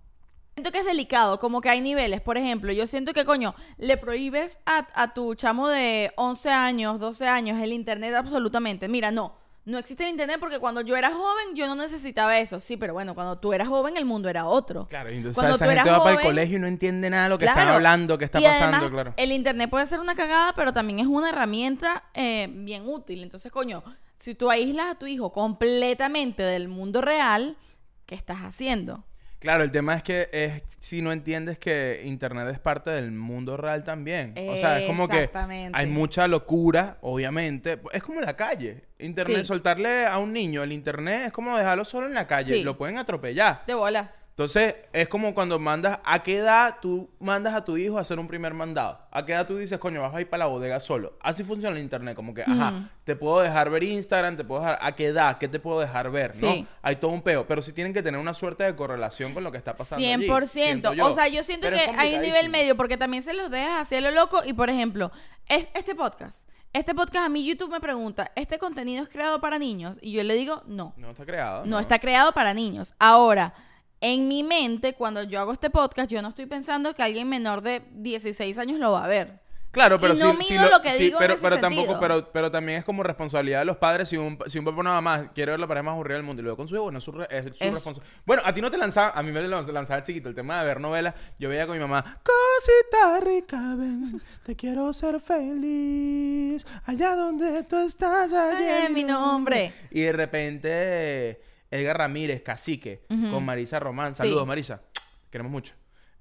[0.56, 2.22] Siento que es delicado, como que hay niveles.
[2.22, 6.98] Por ejemplo, yo siento que, coño, le prohíbes a, a tu chamo de 11 años,
[6.98, 8.88] 12 años el internet absolutamente.
[8.88, 9.36] Mira, no,
[9.66, 12.62] no existe el internet porque cuando yo era joven yo no necesitaba eso.
[12.62, 14.88] Sí, pero bueno, cuando tú eras joven el mundo era otro.
[14.88, 17.10] Claro, y entonces Cuando esa tú gente eras va para el colegio y no entiende
[17.10, 17.74] nada de lo que están Claro.
[17.76, 19.14] hablando, que está Y pasando, además, claro.
[19.18, 23.24] El internet puede ser una cagada, pero también es una herramienta eh, bien útil.
[23.24, 23.84] Entonces, coño,
[24.20, 27.58] si tú aíslas a tu hijo completamente del mundo real,
[28.06, 29.04] ¿qué estás haciendo?
[29.46, 33.58] Claro, el tema es que es si no entiendes que internet es parte del mundo
[33.58, 34.34] real también.
[34.50, 35.30] O sea, es como que
[35.72, 37.80] hay mucha locura, obviamente.
[37.94, 38.82] Es como la calle.
[38.98, 39.44] Internet, Sí.
[39.46, 42.56] soltarle a un niño el internet es como dejarlo solo en la calle.
[42.56, 42.64] Sí.
[42.64, 43.62] Lo pueden atropellar.
[43.68, 44.26] De bolas.
[44.30, 48.20] Entonces, es como cuando mandas, ¿a qué edad tú mandas a tu hijo a hacer
[48.20, 49.00] un primer mandado?
[49.12, 51.18] ¿A qué edad tú dices, coño, vas a ir para la bodega solo?
[51.22, 52.88] Así funciona el internet, como que, ajá, Ujú.
[53.04, 55.38] te puedo dejar ver Instagram, te puedo dejar, ¿a qué edad?
[55.40, 56.34] ¿Qué te puedo dejar ver?
[56.36, 56.52] ¿no?
[56.54, 56.66] Sí.
[56.82, 59.52] Hay todo un peo, pero sí tienen que tener una suerte de correlación con lo
[59.52, 60.48] que está pasando allí, 100%.
[60.48, 61.08] siento yo.
[61.08, 63.82] O sea, yo siento Pero que hay un nivel medio porque también se los dejas
[63.82, 64.42] así a lo loco.
[64.46, 65.12] Y por ejemplo,
[65.48, 66.46] es- este podcast.
[66.76, 69.98] Este podcast a mí YouTube me pregunta, ¿este contenido es creado para niños?
[70.02, 70.94] Y yo le digo, no.
[70.98, 71.66] No está creado.
[71.66, 72.96] No está creado para niños.
[73.00, 73.54] Ahora,
[74.02, 77.62] en mi mente, cuando yo hago este podcast, yo no estoy pensando que alguien menor
[77.62, 79.40] de 16 años lo va a ver.
[79.76, 82.50] Claro, pero Y no mido lo que digo en pero, ese pero tampoco, pero, pero
[82.50, 85.32] también es como responsabilidad de los padres si un, si un papá o una mamá
[85.34, 87.04] quiere ver la pareja más aburrida del mundo y ve con su hijo, bueno, es
[87.04, 88.22] su, re- es su Es- responsabilidad.
[88.26, 90.66] Bueno, a ti no te lanzaba, a mí me lanzaba el chiquito, el tema de
[90.66, 97.16] ver novelas, yo veía con mi mamá, cosita rica, ven, te quiero ser feliz, allá
[97.16, 99.74] donde tú estás, allá en mi nombre.
[99.92, 104.20] Y de repente, Edgar Ramírez, cacique, con Marisa Román, Sí.
[104.20, 104.82] saludos Marisa,
[105.30, 105.74] queremos mucho.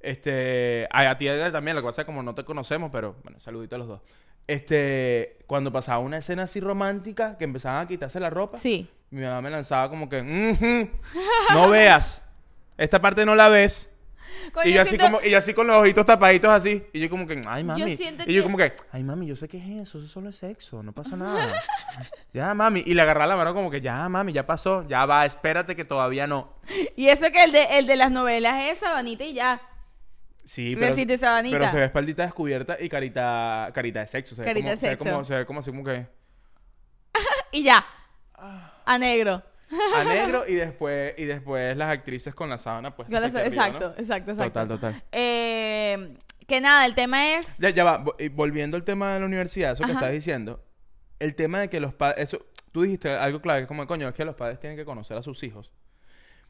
[0.05, 3.17] Este, a, ti Edgar también, lo que pasa es que como no te conocemos, pero
[3.23, 4.01] bueno, saludito a los dos.
[4.47, 8.91] este, cuando pasaba una escena así romántica, que empezaban a quitarse la ropa, Sí.
[9.11, 10.91] mi mamá me lanzaba como que, "Ujú,
[11.55, 12.23] no veas,
[12.77, 13.91] esta parte no la ves.
[14.53, 16.85] Coño, y, yo así como, y yo así con los ojitos tapaditos así.
[16.93, 17.97] Y yo como que, ay, mami.
[17.97, 19.99] siento y yo que- como que, ay, mami, yo sé qué es eso.
[19.99, 20.83] Eso solo es sexo.
[20.83, 21.47] No pasa nada.
[22.35, 22.83] ya, mami.
[22.85, 24.87] Y le agarraba la mano como que, ya, mami, ya pasó.
[24.89, 26.53] Ya va, espérate que todavía no.
[26.97, 29.61] Y eso que el de, el de las novelas es sabanita y ya.
[30.45, 31.59] Sí, pero, sabanita.
[31.59, 34.35] pero se ve espaldita descubierta y carita, carita de sexo.
[34.35, 35.05] Se ve Carita como, de Se ve sexo.
[35.05, 36.07] como, se ve como así como que
[37.53, 37.85] Y ya.
[38.35, 38.83] Ah.
[38.85, 39.43] A negro.
[39.97, 43.09] a negro y después, y después las actrices con la sábana pues.
[43.13, 43.95] Arriba, exacto, ¿no?
[43.97, 44.61] exacto, exacto.
[44.61, 45.03] Total, total.
[45.13, 46.15] Eh,
[46.47, 47.59] que nada, el tema es.
[47.59, 50.63] Ya, ya va, volviendo al tema de la universidad, eso que estás diciendo,
[51.19, 54.09] el tema de que los padres, eso, tú dijiste algo clave, que es como, coño,
[54.09, 55.71] es que los padres tienen que conocer a sus hijos.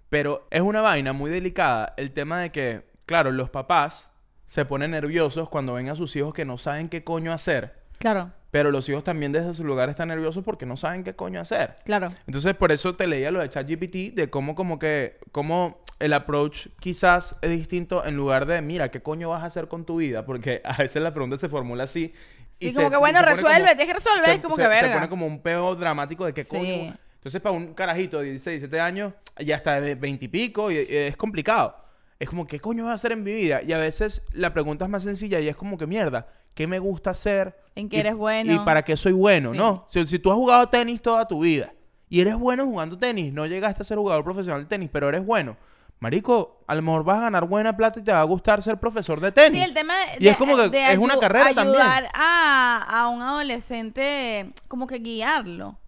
[0.09, 4.09] Pero es una vaina muy delicada el tema de que, claro, los papás
[4.47, 7.83] se ponen nerviosos cuando ven a sus hijos que no saben qué coño hacer.
[7.99, 11.41] Claro, Pero los hijos también desde su lugar están nerviosos porque no saben qué coño
[11.41, 11.77] hacer.
[11.85, 12.11] claro.
[12.27, 16.69] Entonces, por eso te leía lo de ChatGPT, de cómo como que, cómo el approach
[16.81, 20.25] quizás es distinto en lugar de, mira, ¿qué coño vas a hacer con tu vida?
[20.27, 22.13] Porque a veces la pregunta se formula así.
[22.53, 24.69] Sí, y como se- que bueno, resuelve, como- tienes que resolver, es como se- que
[24.69, 24.89] verga.
[24.89, 26.57] Se pone como un peo dramático de qué Sí.
[26.57, 26.97] coño.
[27.15, 30.75] Entonces, para un carajito de 16, 17 años, ya está de 20 y pico, y,
[30.77, 31.75] y es complicado.
[32.19, 33.61] Es como, ¿qué coño vas a hacer en mi vida?
[33.63, 36.79] Y a veces la pregunta es más sencilla y es como que, mierda, ¿qué me
[36.79, 37.59] gusta hacer?
[37.75, 38.53] ¿En qué Y- eres bueno?
[38.53, 39.51] ¿Y para qué soy bueno?
[39.53, 39.59] Sí.
[39.59, 39.85] No.
[39.89, 41.73] Si, si tú has jugado tenis toda tu vida
[42.09, 45.25] y eres bueno jugando tenis, no llegaste a ser jugador profesional de tenis, pero eres
[45.27, 45.57] bueno.
[46.01, 48.77] Marico, a lo mejor vas a ganar buena plata y te va a gustar ser
[48.79, 49.59] profesor de tenis.
[49.63, 51.81] Sí, el tema de, Y es como que de es una carrera también.
[51.81, 55.79] ayudar a, a un adolescente, como que guiarlo.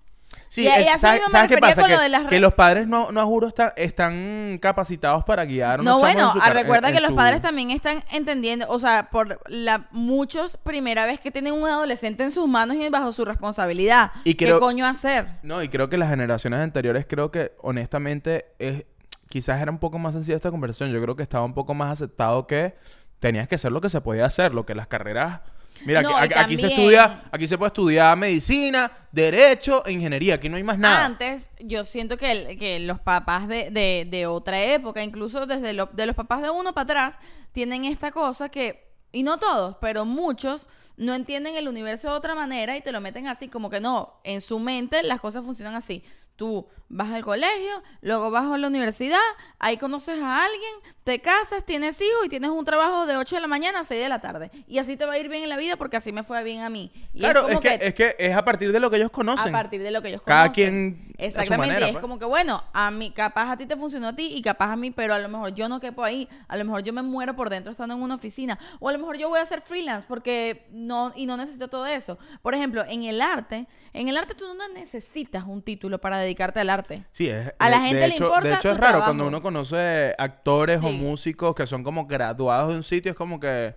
[0.56, 1.82] Sí, Y eh, y ¿sabes, me sabes qué pasa?
[1.82, 5.44] con Que, lo de las que los padres no, no juro están, están capacitados para
[5.44, 8.78] guiar No, bueno, su recuerda en- que en los su- padres también están entendiendo, o
[8.78, 13.12] sea, por la muchos primera vez que tienen un adolescente en sus manos y bajo
[13.12, 14.12] su responsabilidad.
[14.24, 15.26] Y ¿Qué coño hacer?
[15.42, 18.84] No, y creo que las generaciones anteriores, creo que honestamente, es,
[19.28, 20.90] quizás era un poco más sencilla esta conversación.
[20.90, 22.76] Yo creo que estaba un poco más aceptado que
[23.20, 25.40] tenías que hacer lo que se podía hacer, lo que las carreras.
[25.84, 30.34] Mira, No, aquí, se estudia, aquí se puede estudiar medicina, derecho e ingeniería.
[30.36, 31.04] Aquí no hay más nada.
[31.04, 35.72] Antes, yo siento que, el- que los papás de, de- de otra época, incluso desde
[35.72, 37.20] lo- de los papás de uno para atrás,
[37.52, 42.34] tienen esta cosa que, y no todos, pero muchos, no entienden el universo de otra
[42.34, 45.74] manera y te lo meten así, como que no, en su mente las cosas funcionan
[45.74, 46.02] así.
[46.36, 49.18] Tú vas al colegio, luego vas a la universidad,
[49.58, 50.70] ahí conoces a alguien,
[51.04, 54.02] te casas, tienes hijos y tienes un trabajo de 8 de la mañana a 6
[54.02, 54.50] de la tarde.
[54.66, 56.62] Y así te va a ir bien en la vida porque así me fue bien
[56.62, 56.90] a mí.
[57.14, 59.54] Y claro, como es que, es que es a partir de lo que ellos conocen.
[59.54, 60.54] a partir de lo que ellos Cada conocen.
[60.54, 61.56] quien a su Exactamente.
[61.68, 62.02] manera, y es pues.
[62.02, 64.76] como que, bueno, a mí, capaz a ti te funcionó a ti y capaz a
[64.76, 66.28] mí, pero a lo mejor yo no quepo ahí.
[66.48, 68.58] A lo mejor yo me muero por dentro estando en una oficina.
[68.80, 71.86] O a lo mejor yo voy a hacer freelance porque no, y no necesito todo
[71.86, 72.18] eso.
[72.42, 76.60] Por ejemplo, en el arte, en el arte tú no necesitas un título para dedicarte
[76.60, 76.75] al arte.
[77.12, 79.04] Sí, es, A la de- gente de le hecho, importa De hecho, es raro trabajo.
[79.06, 83.38] cuando uno conoce actores o músicos que son como graduados de un sitio, es como
[83.40, 83.74] que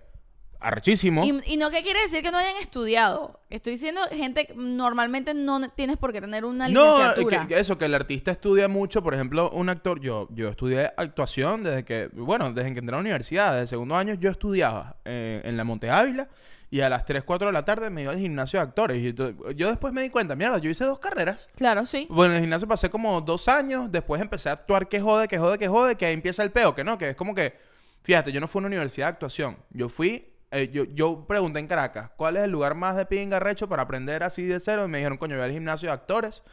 [0.62, 1.24] arrechísimo.
[1.24, 3.40] Y, y no que quiere decir que no hayan estudiado.
[3.48, 7.40] Estoy diciendo, gente, normalmente no tienes por qué tener una No, licenciatura.
[7.42, 9.02] que- que eso, que el artista estudia mucho.
[9.02, 12.98] Por ejemplo, un actor, yo, yo estudié actuación desde que, bueno, desde que entré a
[12.98, 16.28] la universidad, desde segundo año, yo estudiaba eh, en la Monte Ávila
[16.70, 18.98] y a las 3, 4 de la tarde me iba al gimnasio de actores.
[18.98, 19.12] Y
[19.56, 21.48] yo después me di cuenta, mierda, yo hice dos carreras.
[21.56, 22.06] Claro, sí.
[22.08, 25.38] Bueno, en el gimnasio pasé como dos años, después empecé a actuar que jode, que
[25.38, 27.54] jode, que jode, que ahí empieza el peo, que no, que es como que,
[28.02, 31.58] fíjate, yo no fui a una universidad de actuación, yo fui, eh, yo, yo pregunté
[31.58, 34.84] en Caracas, ¿cuál es el lugar más de pingarrecho para aprender así de cero?
[34.84, 36.44] Y me dijeron, coño, voy al gimnasio de actores,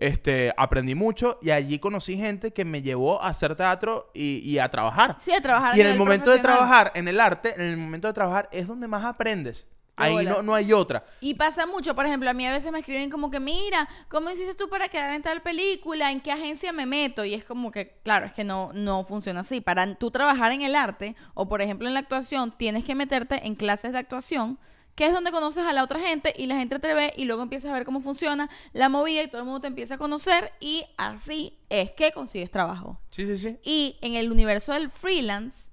[0.00, 4.58] este, aprendí mucho y allí conocí gente que me llevó a hacer teatro y, y
[4.58, 5.18] a trabajar.
[5.20, 8.08] Sí, a trabajar Y en el momento de trabajar, en el arte, en el momento
[8.08, 9.66] de trabajar es donde más aprendes.
[10.00, 11.04] Ahí no, no hay otra.
[11.20, 14.30] Y pasa mucho, por ejemplo, a mí a veces me escriben como que, mira, ¿cómo
[14.30, 16.10] hiciste tú para quedar en tal película?
[16.10, 17.24] ¿En qué agencia me meto?
[17.24, 19.60] Y es como que, claro, es que no, no funciona así.
[19.60, 23.46] Para tú trabajar en el arte o, por ejemplo, en la actuación, tienes que meterte
[23.46, 24.58] en clases de actuación,
[24.94, 27.42] que es donde conoces a la otra gente y la gente te ve y luego
[27.42, 30.52] empiezas a ver cómo funciona la movida y todo el mundo te empieza a conocer
[30.60, 33.00] y así es que consigues trabajo.
[33.10, 33.58] Sí, sí, sí.
[33.62, 35.70] Y en el universo del freelance,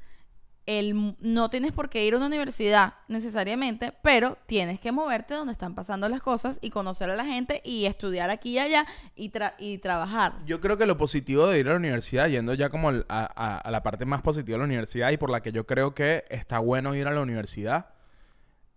[0.65, 5.53] el, no tienes por qué ir a una universidad necesariamente, pero tienes que moverte donde
[5.53, 9.31] están pasando las cosas y conocer a la gente y estudiar aquí y allá y,
[9.31, 10.33] tra- y trabajar.
[10.45, 13.57] Yo creo que lo positivo de ir a la universidad, yendo ya como a, a-
[13.59, 16.25] a la parte más positiva de la universidad y por la que yo creo que
[16.29, 17.87] está bueno ir a la universidad,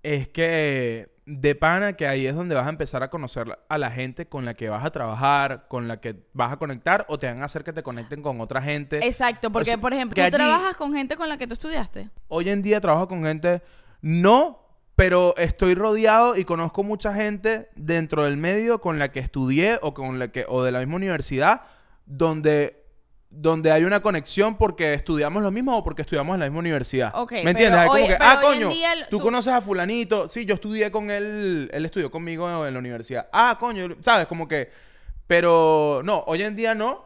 [0.02, 3.90] es que de pana que ahí es donde vas a empezar a conocer a la
[3.90, 7.26] gente con la que vas a trabajar, con la que vas a conectar o te
[7.28, 8.98] van a hacer que te conecten con otra gente.
[9.06, 11.54] Exacto, porque O sea, por ejemplo, tú allí- trabajas con gente con la que tú
[11.54, 12.10] estudiaste.
[12.28, 13.62] Hoy en día trabajo con gente,
[14.00, 19.78] no, pero estoy rodeado y conozco mucha gente dentro del medio con la que estudié
[19.82, 21.62] o con la que o de la misma universidad
[22.06, 22.79] donde
[23.32, 27.12] donde hay una conexión porque estudiamos lo mismo o porque estudiamos en la misma universidad.
[27.14, 27.80] Ok, ¿Me pero entiendes?
[27.80, 30.26] Hay hoy- como que, pero ah, coño, día el- tú, tú- conoces a fulanito.
[30.28, 33.28] Sí, yo estudié con él, él estudió conmigo en la universidad.
[33.32, 34.26] Ah, coño, ¿sabes?
[34.26, 34.70] Como que,
[35.28, 37.04] pero no, hoy en día no,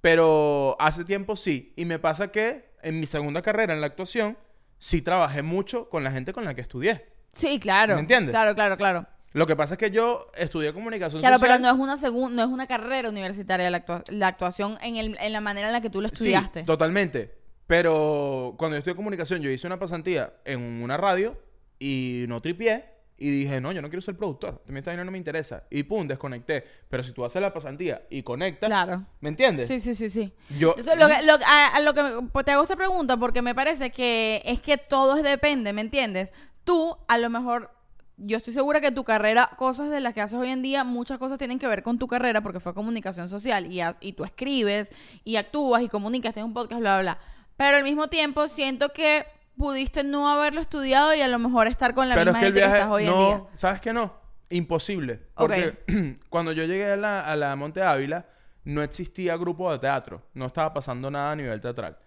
[0.00, 1.72] pero hace tiempo sí.
[1.76, 4.38] Y me pasa que en mi segunda carrera en la actuación,
[4.78, 7.06] sí trabajé mucho con la gente con la que estudié.
[7.32, 7.94] Sí, claro.
[7.94, 8.30] ¿Me entiendes?
[8.32, 9.06] Claro, claro, claro.
[9.34, 11.62] Lo que pasa es que yo estudié comunicación Claro, pero social.
[11.62, 15.18] no es una segun- no es una carrera universitaria la, actua- la actuación en, el-
[15.20, 16.60] en la manera en la que tú lo estudiaste.
[16.60, 17.34] Sí, totalmente.
[17.66, 21.36] Pero cuando yo estudié comunicación, yo hice una pasantía en una radio
[21.78, 22.86] y no tripié.
[23.16, 24.60] Y dije, no, yo no quiero ser productor.
[24.68, 25.62] A mí esta vaina no me interesa.
[25.70, 26.64] Y pum, desconecté.
[26.90, 29.04] Pero si tú haces la pasantía y conectas, Claro.
[29.20, 29.68] ¿me entiendes?
[29.68, 30.32] Sí, sí, sí, sí.
[30.58, 33.16] Yo, Eso lo que, lo- a, a lo que me- pues te hago esta pregunta
[33.16, 36.32] porque me parece que es que todo depende, ¿me entiendes?
[36.64, 37.70] Tú, a lo mejor,
[38.16, 41.18] yo estoy segura que tu carrera, cosas de las que haces hoy en día, muchas
[41.18, 44.24] cosas tienen que ver con tu carrera porque fue comunicación social y, a- y tú
[44.24, 44.92] escribes
[45.24, 47.18] y actúas y comunicas, tienes un podcast, bla, bla, bla.
[47.56, 51.94] Pero al mismo tiempo siento que pudiste no haberlo estudiado y a lo mejor estar
[51.94, 53.46] con la pero es misma que el gente que viaje, estás hoy no, en día.
[53.56, 54.14] ¿sabes qué no?
[54.50, 55.20] Imposible.
[55.34, 58.26] Porque cuando yo llegué a la, a la Monte Ávila,
[58.64, 60.22] no existía grupo de teatro.
[60.34, 61.98] No estaba pasando nada a nivel teatral.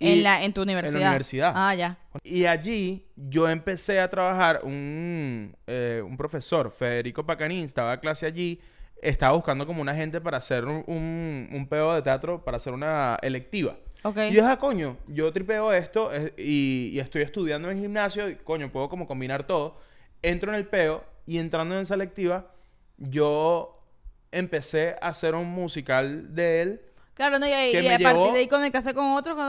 [0.00, 1.08] En, la, en tu universidad.
[1.08, 1.52] universidad.
[1.54, 1.98] Ah, ya.
[2.24, 8.24] Y allí yo empecé a trabajar, un, eh, un profesor, Federico Pacanín, estaba a clase
[8.24, 8.60] allí,
[9.02, 12.72] estaba buscando como una gente para hacer un, un, un peo de teatro, para hacer
[12.72, 13.76] una electiva.
[14.02, 14.16] Ok.
[14.16, 18.28] Y yo dije, ah, coño, yo tripeo esto eh, y, y estoy estudiando en gimnasio,
[18.30, 19.78] y, coño, puedo como combinar todo.
[20.22, 22.50] Entro en el peo y entrando en esa electiva,
[22.96, 23.84] yo
[24.32, 26.80] empecé a hacer un musical de él.
[27.20, 29.36] Claro, no, y, ahí- y a partir de ahí conectaste con otros.
[29.36, 29.40] Y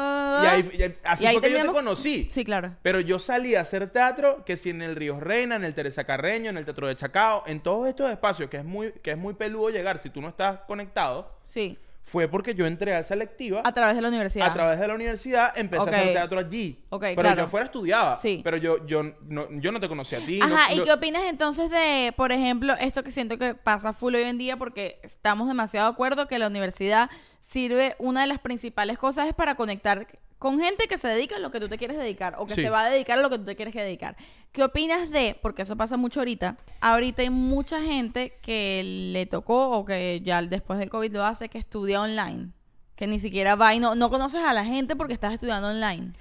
[0.46, 2.28] ahí, y ahí- así Y ahí fue que yo te conocí.
[2.30, 2.76] Sí, claro.
[2.82, 6.04] Pero yo salí a hacer teatro, que si en el Río Reina, en el Teresa
[6.04, 9.18] Carreño, en el Teatro de Chacao, en todos estos espacios que es muy, que es
[9.18, 11.78] muy peludo llegar si tú no estás conectado, Sí.
[12.04, 14.48] Fue porque yo entré a esa electiva A través de la universidad.
[14.48, 16.84] a través de la universidad, empecé a hacer teatro allí.
[16.90, 17.42] Ok, pero claro.
[17.44, 18.16] yo fuera estudiaba.
[18.16, 18.42] Sí.
[18.44, 20.40] Pero yo, yo, no, yo no te conocía a ti.
[20.40, 24.16] no- Ajá, ¿y qué opinas entonces de, por ejemplo, esto que siento que pasa full
[24.16, 28.40] hoy en día porque estamos demasiado de acuerdo que la universidad sirve, una de las
[28.40, 30.08] principales cosas es para conectar
[30.42, 32.64] con gente que se dedica a lo que tú te quieres dedicar o que Sí.
[32.64, 34.18] se va a dedicar a lo que tú te quieres dedicar.
[34.52, 38.82] ¿Qué opinas de, porque eso pasa mucho ahorita, ahorita hay mucha gente que
[39.14, 42.50] le tocó o que ya después del COVID lo hace, que estudia online,
[42.96, 46.14] que ni siquiera va y no, no conoces a la gente porque estás estudiando online?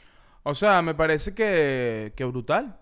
[0.42, 2.76] O sea, me parece que, que brutal.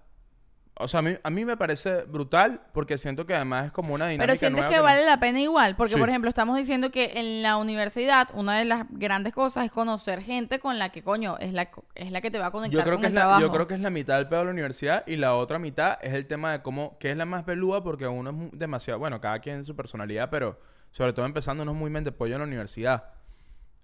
[0.81, 3.95] O sea, a mí, a mí me parece brutal porque siento que además es como
[3.95, 5.99] una dinámica Pero sientes nueva que vale la pena igual, porque Sí.
[6.01, 10.23] por ejemplo estamos diciendo que en la universidad una de las grandes cosas es conocer
[10.23, 12.85] gente con la que coño es la es la que te va a conectar Yo
[12.85, 13.41] creo, con que el es la, trabajo.
[13.41, 15.99] yo creo que es la mitad del pedo de la universidad y la otra mitad
[16.03, 19.21] es el tema de cómo, que es la más peluda porque uno es demasiado, bueno,
[19.21, 20.61] cada quien su personalidad, pero
[20.93, 23.05] sobre todo empezando uno es muy mente pollo en la universidad.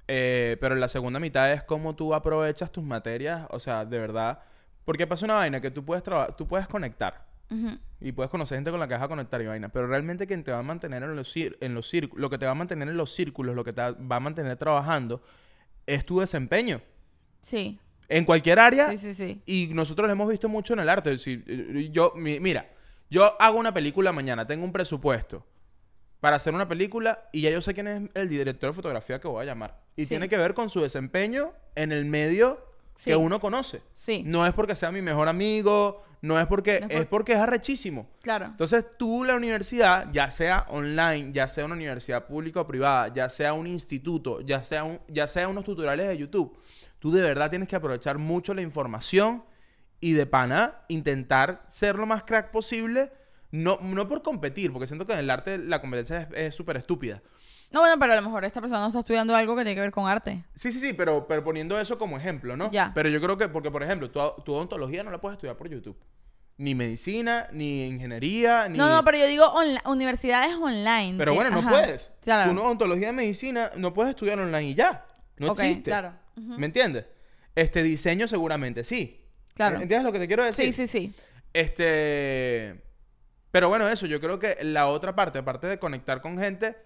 [0.07, 4.39] Eh, pero la segunda mitad es cómo tú aprovechas tus materias, o sea, de verdad.
[4.85, 6.03] Porque pasa una vaina que tú puedes,
[6.37, 7.27] tú puedes conectar
[8.01, 10.43] y puedes conocer gente con la que vas a conectar y vaina, pero realmente quien
[10.43, 12.89] te va a mantener en los, en los círculos, lo que te va a mantener
[12.89, 15.23] en los círculos, lo que te va a mantener trabajando,
[15.87, 16.81] es tu desempeño.
[17.41, 17.79] Sí,
[18.09, 19.43] En cualquier área, sí, sí, sí.
[19.47, 21.17] y nosotros lo hemos visto mucho en el arte.
[21.19, 22.69] Si, eh, yo, mi- mira,
[23.09, 25.47] yo hago una película mañana, tengo un presupuesto
[26.21, 29.29] para hacer una película y ya yo sé quién es el director de fotografía que
[29.29, 29.79] voy a llamar.
[29.97, 30.09] Y Sí.
[30.11, 32.59] tiene que ver con su desempeño en el medio
[32.95, 33.11] Sí.
[33.11, 33.83] que uno conoce.
[33.93, 34.23] Sí.
[34.25, 37.33] No es porque sea mi mejor amigo, no es porque, No es es, por- porque
[37.33, 38.09] es arrechísimo.
[38.23, 38.47] Claro.
[38.47, 43.29] Entonces tú, la universidad, ya sea online, ya sea una universidad pública o privada, ya
[43.29, 46.57] sea un instituto, ya sea, un- ya sea unos tutoriales de YouTube,
[46.99, 49.45] tú de verdad tienes que aprovechar mucho la información
[50.01, 53.11] y de pana intentar ser lo más crack posible,
[53.51, 56.77] no, no por competir, porque siento que en el arte la competencia es- es súper
[56.77, 57.23] estúpida.
[57.75, 59.81] No, bueno, pero a lo mejor esta persona no está estudiando algo que tiene que
[59.81, 60.45] ver con arte.
[60.55, 62.71] Sí, sí, sí, pero, pero poniendo eso como ejemplo, ¿no?
[62.71, 62.93] Ya.
[62.95, 65.69] Pero yo creo que, porque por ejemplo, tu, tu odontología no la puedes estudiar por
[65.69, 65.97] YouTube.
[66.57, 68.79] Ni medicina, ni ingeniería, ni...
[68.79, 71.15] No, no, pero yo digo onla- universidades online.
[71.19, 71.71] Pero que- bueno, no ajá.
[71.71, 72.13] puedes.
[72.23, 72.51] Claro.
[72.51, 75.05] Tú no odontología de medicina no puedes estudiar online y ya.
[75.39, 75.83] No Ok, existe.
[75.91, 76.13] claro.
[76.37, 76.57] Ujú.
[76.57, 77.07] ¿Me entiendes?
[77.57, 79.21] Este diseño seguramente sí.
[79.55, 79.81] Claro.
[79.81, 80.73] ¿Entiendes lo que te quiero decir?
[80.73, 81.15] Sí, sí, sí.
[81.53, 82.81] Este.
[83.51, 86.77] Pero bueno, eso, yo creo que la otra parte, aparte de conectar con gente,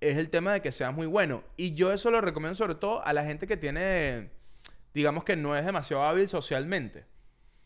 [0.00, 1.42] es el tema de que seas muy bueno.
[1.56, 4.30] Y yo eso lo recomiendo sobre todo a la gente que tiene,
[4.94, 7.04] digamos que no es demasiado hábil socialmente.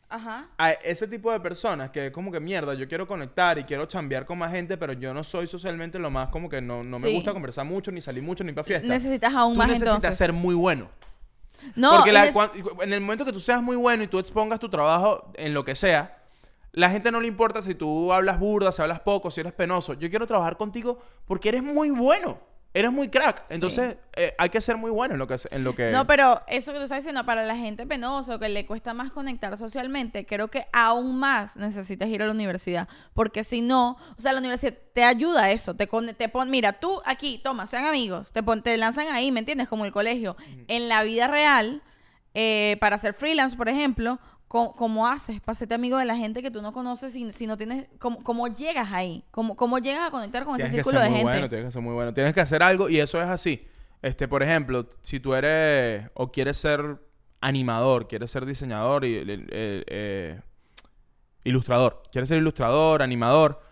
[0.08, 0.48] Ajá.
[0.58, 3.86] A ese tipo de personas que es como que mierda, yo quiero conectar y quiero
[3.86, 6.98] chambear con más gente, pero yo no soy socialmente lo más como que no, no
[6.98, 8.88] me gusta conversar mucho, ni salir mucho, ni para fiesta.
[8.88, 10.18] Necesitas aún Tú más necesitas entonces.
[10.18, 10.88] ser muy bueno.
[11.76, 12.26] No, Porque la-
[12.82, 15.64] en el momento que tú seas muy bueno y tú expongas tu trabajo en lo
[15.64, 16.19] que sea,
[16.72, 19.94] La gente no le importa si tú hablas burda, si hablas poco, si eres penoso.
[19.94, 22.38] Yo quiero trabajar contigo porque eres muy bueno.
[22.72, 23.42] Eres muy crack.
[23.48, 23.54] Sí.
[23.54, 25.34] Entonces, eh, hay que ser muy bueno en lo que...
[25.50, 25.90] En lo que...
[25.90, 28.94] No, pero eso que tú estás diciendo, para la gente penosa o que le cuesta
[28.94, 32.86] más conectar socialmente, creo que aún más necesitas ir a la universidad.
[33.12, 35.74] Porque si no, o sea, la universidad te ayuda a eso.
[35.74, 39.32] Te, con- te pon, mira, tú aquí, toma, sean amigos, te, pon- te lanzan ahí,
[39.32, 39.66] ¿me entiendes?
[39.66, 40.36] Como el colegio.
[40.68, 41.82] En la vida real,
[42.34, 44.20] eh, para hacer freelance, por ejemplo,
[44.50, 47.86] ¿cómo haces para amigo de la gente que tú no conoces si, si no tienes,
[48.00, 49.22] cómo, cómo llegas ahí?
[49.30, 51.32] ¿Cómo, ¿Cómo llegas a conectar con ese Tienes que círculo ser de muy gente?
[51.32, 52.12] bueno, tienes que ser muy bueno.
[52.12, 53.64] Tienes que hacer algo y eso es así.
[54.02, 56.98] Este, por ejemplo, si tú eres o quieres ser
[57.40, 60.40] animador, quieres ser diseñador y eh, eh, eh,
[61.44, 63.62] ilustrador, quieres ser ilustrador, animador,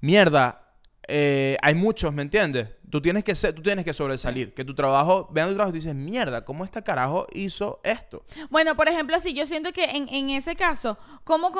[0.00, 0.68] mierda,
[1.10, 2.68] eh, hay muchos, ¿me entiendes?
[2.90, 5.78] Tú tienes que ser, tú tienes que sobresalir, que tu trabajo, vean tu trabajo y
[5.78, 8.24] dices, mierda, ¿cómo este carajo hizo esto?
[8.50, 11.52] Bueno, por ejemplo, si yo siento que en, en ese caso, ¿cómo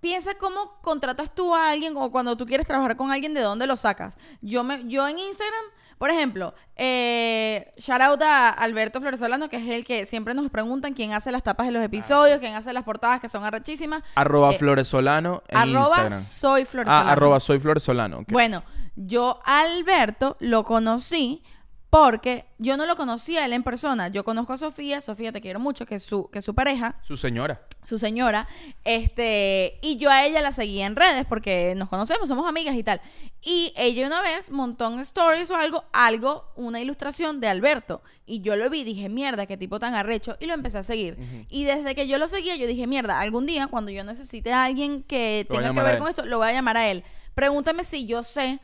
[0.00, 3.66] piensa cómo contratas tú a alguien o cuando tú quieres trabajar con alguien, ¿de dónde
[3.66, 4.16] lo sacas?
[4.40, 5.64] Yo me, yo en Instagram,
[6.00, 10.94] por ejemplo, eh, shout out a Alberto Floresolano, que es el que siempre nos preguntan
[10.94, 14.02] quién hace las tapas de los episodios, quién hace las portadas que son arrechísimas.
[14.14, 16.18] Arroba Eh, Floresolano en arroba Instagram.
[16.18, 17.08] soy Floresolano.
[17.10, 18.16] Ah, arroba soy Floresolano.
[18.22, 18.32] ok.
[18.32, 18.62] Bueno,
[18.96, 21.42] yo a Alberto lo conocí
[21.90, 24.06] porque yo no lo conocía a él en persona.
[24.08, 26.94] Yo conozco a Sofía, Sofía te quiero mucho, que es su, que es su pareja,
[27.02, 27.62] Su señora.
[27.82, 28.46] su señora,
[28.84, 32.84] este, y yo a ella la seguía en redes porque nos conocemos, somos amigas y
[32.84, 33.00] tal.
[33.42, 38.02] Y ella una vez montó en stories o algo, algo, una ilustración de Alberto.
[38.26, 40.36] Y yo lo vi dije, mierda, qué tipo tan arrecho.
[40.38, 41.46] Y lo empecé a seguir.
[41.48, 44.64] Y desde que yo lo seguía, yo dije, mierda, algún día cuando yo necesite a
[44.64, 47.02] alguien que Lo tenga que ver con esto, lo voy a llamar a él.
[47.34, 48.60] Pregúntame si yo sé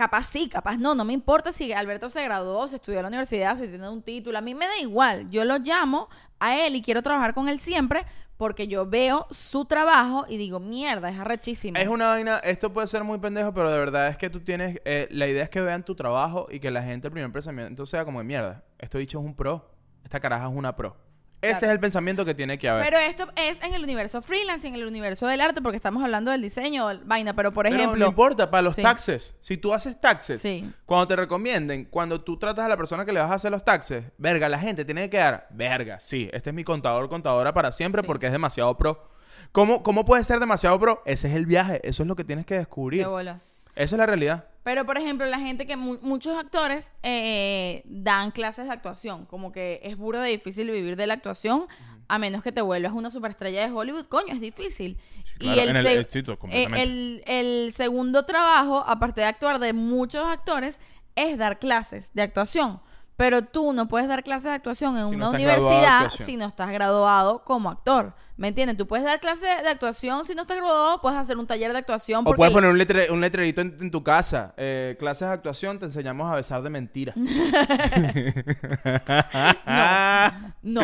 [0.00, 3.08] Capaz sí, capaz no, no me importa si Alberto se graduó, si estudió en la
[3.08, 5.28] universidad, si tiene un título, a mí me da igual.
[5.28, 8.06] Yo lo llamo a él y quiero trabajar con él siempre
[8.38, 11.78] porque yo veo su trabajo y digo, mierda, es arrechísimo.
[11.78, 14.80] Es una vaina, esto puede ser muy pendejo, pero de verdad es que tú tienes,
[14.86, 17.84] eh, la idea es que vean tu trabajo y que la gente, el primer pensamiento
[17.84, 18.64] sea como de mierda.
[18.78, 19.70] Esto dicho es un pro,
[20.02, 20.96] esta caraja es una pro.
[21.42, 21.66] Ese Claro.
[21.68, 22.84] es el pensamiento que tiene que haber.
[22.84, 26.02] Pero esto es en el universo freelance, y en el universo del arte, porque estamos
[26.02, 27.98] hablando del diseño, vaina, pero por Pero ejemplo...
[27.98, 28.82] no importa, para los Sí.
[28.82, 29.34] taxes.
[29.40, 30.70] Si tú haces taxes, Sí.
[30.84, 33.64] cuando te recomienden, cuando tú tratas a la persona que le vas a hacer los
[33.64, 37.72] taxes, verga, la gente tiene que quedar, verga, sí, este es mi contador, contadora para
[37.72, 38.06] siempre Sí.
[38.06, 39.08] porque es demasiado pro.
[39.52, 41.02] ¿Cómo, ¿Cómo puede ser demasiado pro?
[41.06, 43.00] Ese es el viaje, eso es lo que tienes que descubrir.
[43.00, 43.50] qué bolas.
[43.74, 44.44] Esa es la realidad.
[44.70, 49.50] Pero, por ejemplo, la gente que mu- muchos actores eh, dan clases de actuación, como
[49.50, 51.66] que es burda de difícil vivir de la actuación,
[52.06, 54.96] a menos que te vuelvas una superestrella de Hollywood, coño, es difícil.
[55.40, 60.80] claro, el éxito, eh, el segundo trabajo, aparte de actuar de muchos actores,
[61.16, 62.80] es dar clases de actuación.
[63.20, 66.70] Pero tú no puedes dar clases de actuación en Si una universidad si no estás
[66.70, 68.14] graduado como actor.
[68.38, 68.78] ¿Me entiendes?
[68.78, 71.78] Tú puedes dar clases de actuación si no estás graduado, puedes hacer un taller de
[71.80, 72.20] actuación.
[72.20, 74.54] O porque puedes poner un, letre- un letrerito en, en tu casa.
[74.56, 77.12] Eh, clases de actuación, te enseñamos a besar de mentira.
[80.62, 80.82] No,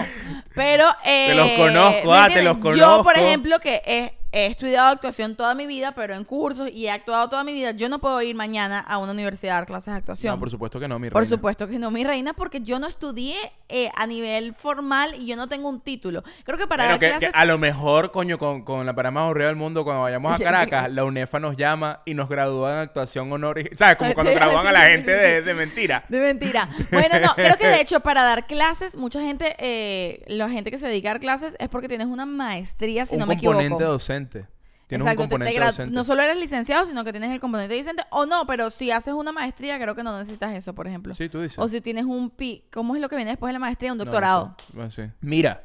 [0.54, 0.84] pero...
[1.04, 3.10] eh, los conozco, ¿me ah, te los Yo, por conozco.
[3.12, 7.30] ejemplo, que he, he estudiado actuación toda mi vida, pero en cursos y he actuado
[7.30, 9.98] toda mi vida, yo no puedo ir mañana a una universidad a dar clases de
[9.98, 10.34] actuación.
[10.34, 11.34] No, por supuesto que no, mi Por reina.
[11.36, 13.34] supuesto que no, mi reina, porque yo no estudié
[13.70, 16.22] eh, a nivel formal y yo no tengo un título.
[16.44, 17.32] Creo que para dar que, clases...
[17.32, 20.32] que a lo mejor, coño, con, con la para más aburrida del mundo, cuando vayamos
[20.32, 23.58] a Caracas, la UNEFA nos llama y nos gradúa en actuación honor.
[23.58, 23.96] y- ¿Sabes?
[23.96, 26.04] Como cuando gradúan a la gente de, mentira.
[26.08, 26.68] De mentira.
[26.90, 30.76] Bueno, no, creo que de hecho para dar clases, mucha gente, eh, la gente que
[30.78, 33.66] se dedica a dar clases es porque tienes una maestría, si un no me componente
[33.66, 33.84] equivoco.
[33.92, 34.25] docente.
[34.28, 35.94] Tienes Exacto, un te- te componente gra- docente.
[35.94, 38.04] no solo eres licenciado, sino que tienes el componente docente.
[38.10, 41.12] O no, pero si haces una maestría, creo que no necesitas eso, por ejemplo.
[41.14, 41.58] Sí, tú dices.
[41.58, 43.90] O si tienes un pi, ¿cómo es lo que viene después de la maestría?
[43.92, 44.54] Un no doctorado.
[44.58, 44.64] sé.
[44.72, 45.02] Bueno, sí.
[45.20, 45.64] Mira,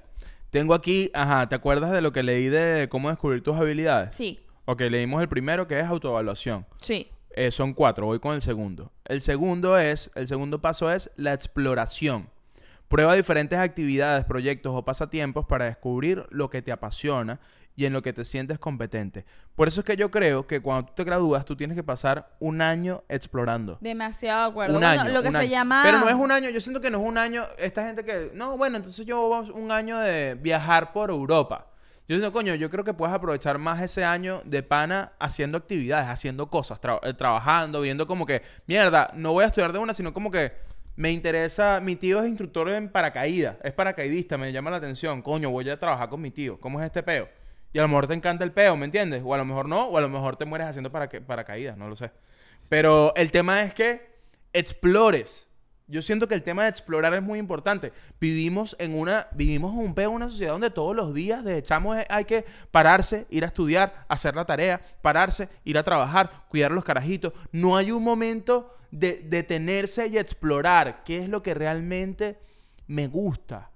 [0.49, 4.14] tengo aquí, ajá, ¿te acuerdas de lo que leí de cómo descubrir tus habilidades?
[4.14, 6.66] Sí, Ok, leímos el primero que es autoevaluación.
[6.82, 7.07] sí.
[7.34, 8.91] Eh, son cuatro, voy con el segundo.
[9.05, 12.30] El segundo es, el segundo paso es la exploración.
[12.89, 17.39] Prueba diferentes actividades, proyectos o pasatiempos para descubrir lo que te apasiona
[17.76, 19.26] y en lo que te sientes competente.
[19.55, 22.36] Por eso es que yo creo que cuando tú te gradúas, tú tienes que pasar
[22.39, 23.78] un año explorando.
[23.82, 24.74] Demasiado de acuerdo.
[24.76, 25.47] Un Bueno, año, lo que se año.
[25.49, 25.82] llama...
[25.84, 28.32] Pero no es un año, yo siento que no es un año, esta gente que,
[28.34, 31.67] no, bueno, entonces yo vamos un año de viajar por Europa.
[32.07, 36.07] Yo siento, coño, yo creo que puedes aprovechar más ese año de pana haciendo actividades,
[36.09, 39.93] haciendo cosas, tra- eh, trabajando, viendo como que, mierda, no voy a estudiar de una,
[39.93, 40.51] sino como que
[40.97, 45.49] me interesa, mi tío es instructor en paracaídas, es paracaidista, me llama la atención, coño,
[45.51, 47.30] voy a trabajar con mi tío, ¿cómo es este peo?
[47.74, 49.22] Y a lo mejor te encanta el peo, ¿me entiendes?
[49.26, 51.88] O a lo mejor no, o a lo mejor te mueres haciendo paraca- paracaídas, no
[51.88, 52.11] lo sé.
[52.69, 54.11] Pero el tema es que
[54.53, 55.47] explores.
[55.88, 57.91] Yo siento que el tema de explorar es muy importante.
[58.19, 61.63] Vivimos en una, vivimos en un peo, una sociedad donde todos los días de
[62.09, 66.86] hay que pararse, ir a estudiar, hacer la tarea, pararse, ir a trabajar, cuidar los
[66.86, 67.34] carajitos.
[67.51, 72.39] No hay un momento de detenerse y explorar qué es lo que realmente
[72.88, 73.70] me gusta.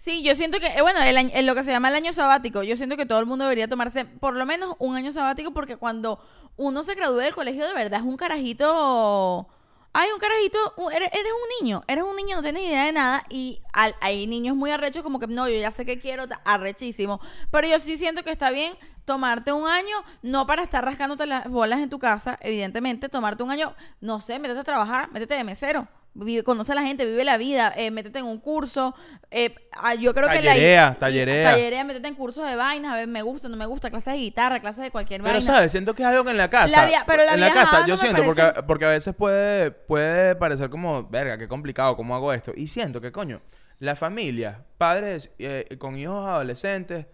[0.00, 2.62] Sí, yo siento que, eh, bueno, el en lo que se llama el año sabático,
[2.62, 5.76] yo siento que todo el mundo debería tomarse por lo menos un año sabático porque
[5.76, 6.18] cuando
[6.56, 9.46] uno se gradúa del colegio de verdad es un carajito...
[9.92, 13.24] Ay, un carajito, eres, eres un niño, eres un niño, no tienes idea de nada
[13.28, 17.20] y al- hay niños muy arrechos como que no, yo ya sé que quiero, arrechísimo,
[17.50, 18.72] pero yo sí siento que está bien
[19.04, 23.50] tomarte un año, no para estar rascándote las bolas en tu casa, evidentemente, tomarte un
[23.50, 27.24] año, no sé, métete a trabajar, métete de mesero, vive, conoce a la gente, vive
[27.24, 28.94] la vida, eh, métete en un curso,
[29.30, 30.52] eh, ah, yo creo que la...
[30.52, 31.50] Tallerea, tallerea.
[31.52, 34.18] Tallerea, métete en cursos de vainas, a ver, me gusta, no me gusta, clases de
[34.20, 35.46] guitarra, clases de cualquier Pero vaina.
[35.46, 36.80] sabes, siento que es algo que en la casa.
[36.80, 40.34] La via- pero la en la casa yo siento porque, porque a veces puede puede
[40.34, 42.52] parecer como, verga, qué complicado, cómo hago esto.
[42.56, 43.40] Y siento que coño,
[43.78, 47.06] la familia, padres eh, con hijos adolescentes,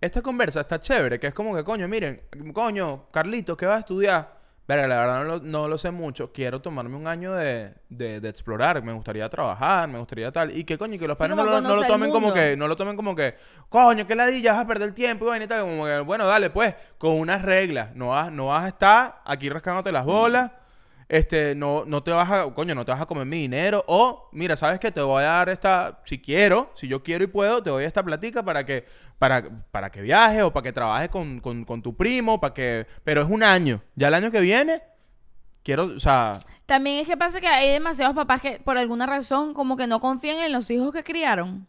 [0.00, 2.22] esta conversa está chévere, que es como que coño, miren,
[2.52, 4.41] coño, Carlitos, ¿qué vas a estudiar?
[4.66, 6.32] Verga, la verdad no lo, no lo sé mucho.
[6.32, 8.82] Quiero tomarme un año de, de, de explorar.
[8.82, 10.56] Me gustaría trabajar, me gustaría tal.
[10.56, 12.76] Y que coño, que los padres no, lo, no lo tomen como que, no lo
[12.76, 13.34] tomen como que,
[13.68, 15.62] coño, que ladilla, vas a perder el tiempo y vaina y tal.
[15.62, 17.94] Como que, bueno, dale, pues, con unas reglas.
[17.96, 20.50] No vas, no vas a estar aquí rascándote las bolas.
[21.12, 23.84] Este, no, no te vas a, coño, no te vas a comer mi dinero.
[23.86, 27.26] O, mira, sabes que te voy a dar esta, si quiero, si yo quiero y
[27.26, 28.86] puedo, te doy esta platica para que,
[29.18, 32.86] para, para que viajes o para que trabajes con, con, con tu primo, para que,
[33.04, 33.82] pero es un año.
[33.94, 34.80] Ya el año que viene,
[35.62, 39.52] quiero, o sea, También es que pasa que hay demasiados papás que por alguna razón
[39.52, 41.68] como que no confían en los hijos que criaron.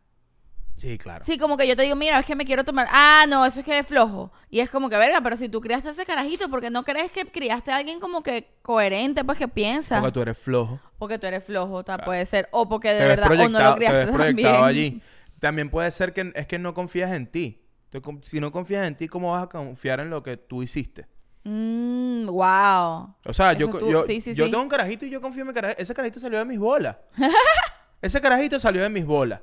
[0.76, 1.24] Sí, claro.
[1.26, 2.88] Sí, como que yo te digo, mira, es que me quiero tomar.
[2.92, 4.32] Ah, no, eso es que es flojo.
[4.50, 7.12] Y es como que, verga, pero si tú criaste a ese carajito, porque no crees
[7.12, 10.00] que criaste a alguien como que coherente, pues que piensa?
[10.00, 10.80] Porque tú eres flojo.
[10.98, 12.48] Porque tú eres flojo, ta- puede ser.
[12.52, 14.66] O porque de te verdad, o no lo te criaste ves proyectado también.
[14.66, 15.02] allí.
[15.40, 17.60] También puede ser que es que no confías en ti.
[17.90, 21.08] Te Si no confías en ti, ¿cómo vas a confiar en lo que tú hiciste?
[21.44, 23.16] Mmm, wow.
[23.26, 24.52] O sea, Eso yo, yo, sí, sí, yo sí.
[24.52, 25.82] tengo un carajito y yo confío en mi carajito.
[25.82, 26.96] Ese carajito salió de mis bolas.
[28.02, 29.42] Ese carajito salió de mis bolas.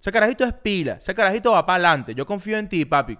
[0.00, 0.94] Ese carajito es pila.
[0.94, 2.14] Ese carajito va para adelante.
[2.14, 3.18] Yo confío en ti, papi.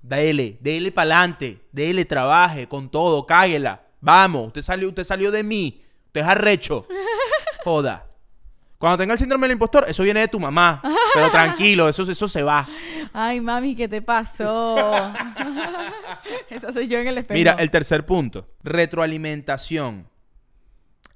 [0.00, 1.60] Dele, dele para adelante.
[1.72, 3.26] Dele, trabaje con todo.
[3.26, 3.82] Cáguela.
[4.00, 4.48] Vamos.
[4.48, 5.82] Usted salió, usted salió de mí.
[6.06, 6.86] Usted es arrecho.
[7.64, 8.06] Joda.
[8.78, 10.82] Cuando tenga el síndrome del impostor, eso viene de tu mamá.
[11.14, 12.68] Pero tranquilo, eso, eso se va.
[13.12, 14.76] Ay, mami, ¿qué te pasó?
[16.50, 17.38] Esa soy yo en el espejo.
[17.38, 18.48] Mira, el tercer punto.
[18.62, 20.08] Retroalimentación.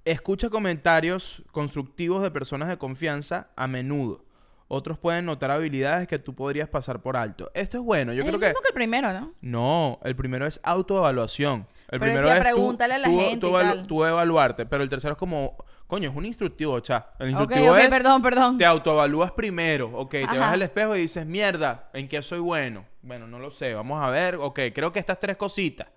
[0.06, 4.24] Escucha comentarios constructivos de personas de confianza a menudo.
[4.72, 7.50] Otros pueden notar habilidades que tú podrías pasar por alto.
[7.54, 8.12] Esto es bueno.
[8.12, 8.46] Yo es creo el que...
[8.46, 9.32] mismo que el primero, ¿no?
[9.40, 11.66] No, el primero es autoevaluación.
[11.88, 13.86] El Pero primero decía, es tú- pregúntale a la tú, gente tú y evalu- tal.
[13.88, 14.66] tú evaluarte.
[14.66, 15.56] Pero el tercero es como...
[15.88, 17.10] Coño, es un instructivo, cha.
[17.18, 17.88] El instructivo ok, es...
[17.88, 18.58] perdón, perdón.
[18.58, 22.84] Te autoevalúas primero, ok, te vas al espejo y dices, mierda, ¿en qué soy bueno?
[23.02, 25.88] Bueno, no lo sé, vamos a ver, ok, creo que estas tres cositas.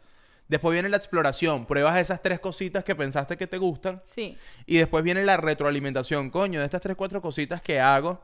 [0.48, 4.02] Después viene la exploración, pruebas esas tres cositas que pensaste que te gustan.
[4.04, 4.36] Sí.
[4.66, 8.20] Y después viene la retroalimentación, coño, de estas tres, cuatro cositas que hago,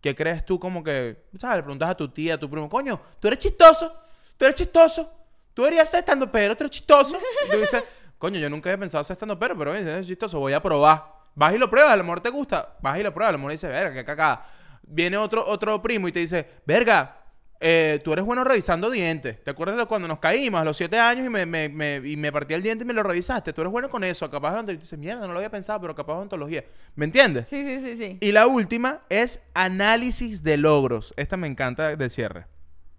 [0.00, 1.58] ¿qué crees tú como que, sabes?
[1.58, 3.94] Le preguntas a tu tía, a tu primo, coño, tú eres chistoso,
[4.36, 5.10] tú eres chistoso,
[5.54, 7.18] tú deberías ser estando pero, tú eres chistoso.
[7.46, 7.84] Y tú dices,
[8.18, 11.20] coño, yo nunca había pensado ser estando pero, pero eres chistoso, voy a probar.
[11.34, 13.38] Vas y lo pruebas, a lo mejor te gusta, vas y lo pruebas, a lo
[13.38, 14.46] mejor dice, verga, qué cagada.
[14.82, 17.19] Viene otro, otro primo y te dice, verga,
[17.60, 19.42] eh, tú eres bueno revisando dientes.
[19.44, 22.16] ¿Te acuerdas de cuando nos caímos a los siete años y me, me, me- y
[22.16, 23.52] me partí el diente y me lo revisaste?
[23.52, 24.30] Tú eres bueno con eso.
[24.30, 26.64] Capaz de dices, mierda, no lo había pensado, pero capaz de ontología.
[26.96, 27.48] ¿Me entiendes?
[27.48, 28.18] Sí, sí, sí, sí.
[28.20, 31.12] Y la última es análisis de logros.
[31.16, 32.46] Esta me encanta de cierre.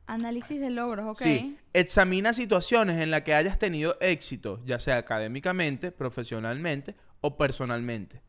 [0.08, 1.22] Análisis de logros, ok.
[1.22, 1.58] Sí.
[1.74, 8.22] Examina situaciones en las que hayas tenido éxito, ya sea académicamente, profesionalmente o personalmente.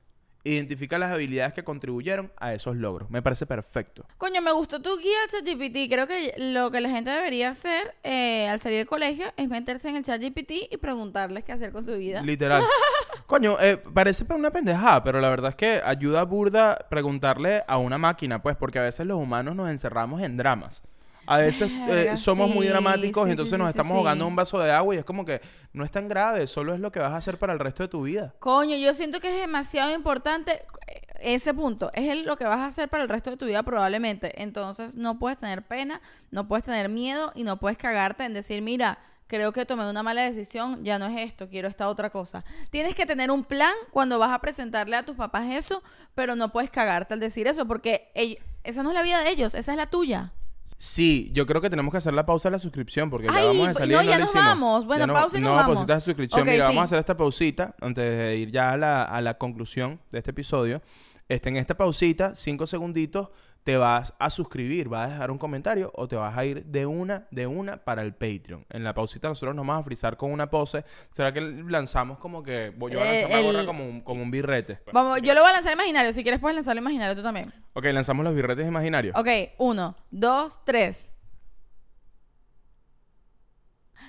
[0.45, 3.11] Identifica las habilidades que contribuyeron a esos logros.
[3.11, 4.05] Me parece perfecto.
[4.19, 5.91] Coño, me gustó tu guía ChatGPT.
[5.91, 9.89] Creo que lo que la gente debería hacer eh, al salir del colegio es meterse
[9.89, 12.23] en el ChatGPT y preguntarles qué hacer con su vida.
[12.23, 12.65] Literal.
[13.27, 17.99] Coño, eh, parece una pendejada, pero la verdad es que ayuda burda preguntarle a una
[17.99, 20.83] máquina, pues, porque a veces los humanos nos encerramos en dramas.
[21.27, 24.59] A veces eh, somos muy dramáticos sí, y entonces sí, nos estamos ahogando un vaso
[24.59, 25.41] de agua y es como que
[25.73, 27.89] no es tan grave, solo es lo que vas a hacer para el resto de
[27.89, 28.35] tu vida.
[28.41, 31.91] Coño, yo siento que es demasiado importante eh, ese punto.
[31.95, 34.43] Es el- lo que vas a hacer para el resto de tu vida probablemente.
[34.43, 36.01] Entonces no puedes tener pena,
[36.33, 38.99] no puedes tener miedo y no puedes cagarte en decir, mira,
[39.29, 42.45] creo que tomé una mala decisión, ya no es esto, quiero esta otra cosa.
[42.71, 45.83] Tienes que tener un plan cuando vas a presentarle a tus papás eso,
[46.15, 49.31] pero no puedes cagarte al decir eso porque ell- esa no es la vida de
[49.31, 50.33] ellos, esa es la tuya.
[50.77, 53.69] Sí, yo creo que tenemos que hacer la pausa de la suscripción porque ya vamos
[53.69, 54.45] a salir no, y ya lo nos hicimos.
[54.47, 54.87] vamos.
[54.87, 55.75] Bueno, Ya pausa y nos no, vamos.
[55.77, 56.43] pausita de suscripción.
[56.45, 56.61] Mira, sí.
[56.63, 60.19] vamos a hacer esta pausita antes de ir ya a la, a la conclusión de
[60.19, 60.83] este episodio.
[61.29, 63.29] Este, en esta pausita, cinco segunditos,
[63.65, 66.85] te vas a suscribir, vas a dejar un comentario o te vas a ir de
[66.85, 68.67] una, de una para el Patreon.
[68.71, 70.85] En la pausita nosotros nos vamos a frizar con una pose.
[71.13, 72.71] ¿Será que lanzamos como que...
[72.77, 74.81] Voy yo a Eh, lanzar la gorra el- como un, como un birrete.
[74.93, 76.13] Vamos, yo lo voy a lanzar imaginario.
[76.13, 77.53] Si quieres, puedes lanzarlo imaginario tú también.
[77.75, 79.17] Ok, lanzamos los birretes imaginarios.
[79.17, 81.13] Ok, uno, dos, tres.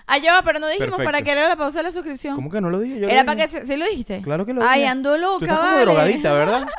[0.06, 1.06] Ah, ya va, pero no dijimos Perfecto.
[1.12, 2.36] para que era la pausa de la suscripción.
[2.36, 2.96] ¿Cómo que no lo dije?
[3.00, 3.48] Yo lo Era para dije.
[3.60, 3.66] que...
[3.66, 4.22] se- ¿Sí lo dijiste?
[4.22, 4.90] Claro que lo Ay, dije.
[4.92, 5.82] ando loca, Tú estás como vale.
[5.86, 6.68] drogadita, ¿verdad?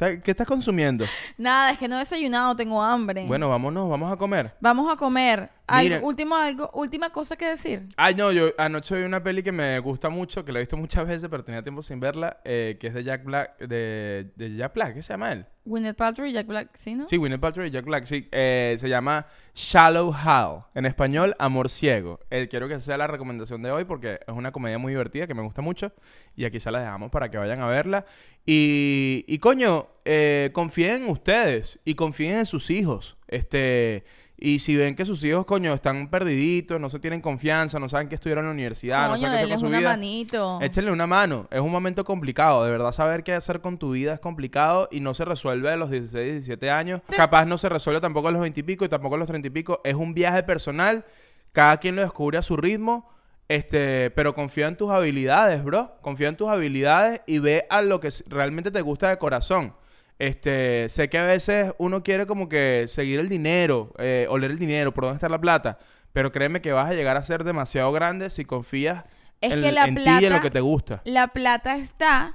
[0.00, 1.04] ¿Está- ¿Qué estás consumiendo?
[1.36, 3.24] Nada, es que no he desayunado, tengo hambre.
[3.26, 4.54] Bueno, vámonos, vamos a comer.
[4.60, 5.50] Vamos a comer.
[5.70, 6.00] Mira.
[6.02, 7.86] último algo, última cosa que decir.
[7.96, 10.76] Ay, no, yo anoche vi una peli que me gusta mucho, que la he visto
[10.76, 14.56] muchas veces, pero tenía tiempo sin verla, eh, que es de Jack Black, de, de
[14.56, 15.46] Jack Black, ¿qué se llama él?
[15.64, 17.06] Gwyneth Paltrow y Jack Black, ¿sí, no?
[17.06, 18.26] Sí, Gwyneth Paltrow y Jack Black, sí.
[18.32, 20.64] eh, se llama Shallow Hal.
[20.74, 22.20] En español, Amor Ciego.
[22.30, 25.34] Eh, quiero que sea la recomendación de hoy porque es una comedia muy divertida que
[25.34, 25.92] me gusta mucho.
[26.34, 28.06] Y aquí se la dejamos para que vayan a verla.
[28.46, 33.18] Y, y coño, eh, confíen en ustedes y confíen en sus hijos.
[33.26, 34.04] Este...
[34.40, 38.08] Y si ven que sus hijos, coño, están perdiditos, no se tienen confianza, no saben
[38.08, 39.88] qué estudiar en la universidad, no Coño, saben qué con su una vida.
[39.90, 40.58] manito.
[40.62, 41.48] Échenle una mano.
[41.50, 42.64] Es un momento complicado.
[42.64, 45.76] De verdad, saber qué hacer con tu vida es complicado y no se resuelve a
[45.76, 47.00] los 16, 17 años.
[47.16, 49.48] Capaz no se resuelve tampoco a los 20 y pico y tampoco a los 30
[49.48, 49.80] y pico.
[49.82, 51.04] Es un viaje personal.
[51.50, 53.10] Cada quien lo descubre a su ritmo.
[53.48, 55.96] Este, pero confía en tus habilidades, bro.
[56.00, 59.74] Confía en tus habilidades y ve a lo que realmente te gusta de corazón.
[60.18, 64.58] Este, sé que a veces uno quiere como que seguir el dinero, eh, oler el
[64.58, 65.78] dinero, por dónde está la plata.
[66.12, 69.04] Pero créeme que vas a llegar a ser demasiado grande si confías
[69.40, 71.02] Es en, que la en ti y en lo plata- que te gusta.
[71.04, 72.34] La plata está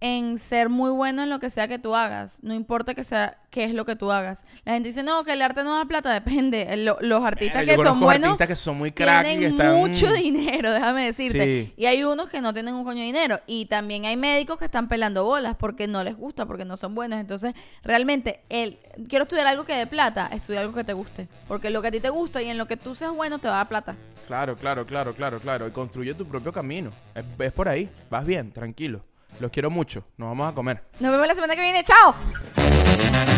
[0.00, 2.38] en ser muy bueno en lo que sea que tú hagas.
[2.44, 4.46] No importa que sea qué es lo que tú hagas.
[4.64, 6.12] La gente dice, no, que el arte no da plata.
[6.12, 6.76] Depende.
[6.76, 10.12] Lo- los artistas que son buenos artistas que son muy crack y tienen están- mucho
[10.12, 11.44] dinero, déjame decirte.
[11.44, 11.74] Sí.
[11.76, 13.40] Y hay unos que no tienen un coño de dinero.
[13.48, 16.94] Y también hay médicos que están pelando bolas porque no les gusta, porque no son
[16.94, 17.18] buenos.
[17.18, 18.78] Entonces, realmente, el
[19.08, 21.26] quiero estudiar algo que dé plata, estudia algo que te guste.
[21.48, 23.48] Porque lo que a ti te gusta y en lo que tú seas bueno te
[23.48, 23.96] va a dar plata.
[24.28, 25.66] Claro, claro, claro, claro, claro.
[25.66, 26.90] Y construye tu propio camino.
[27.16, 27.88] Es, es por ahí.
[28.10, 29.02] Vas bien, tranquilo.
[29.40, 30.04] Los quiero mucho.
[30.16, 30.82] Nos vamos a comer.
[31.00, 31.84] Nos vemos la semana que viene.
[31.84, 33.37] ¡Chao!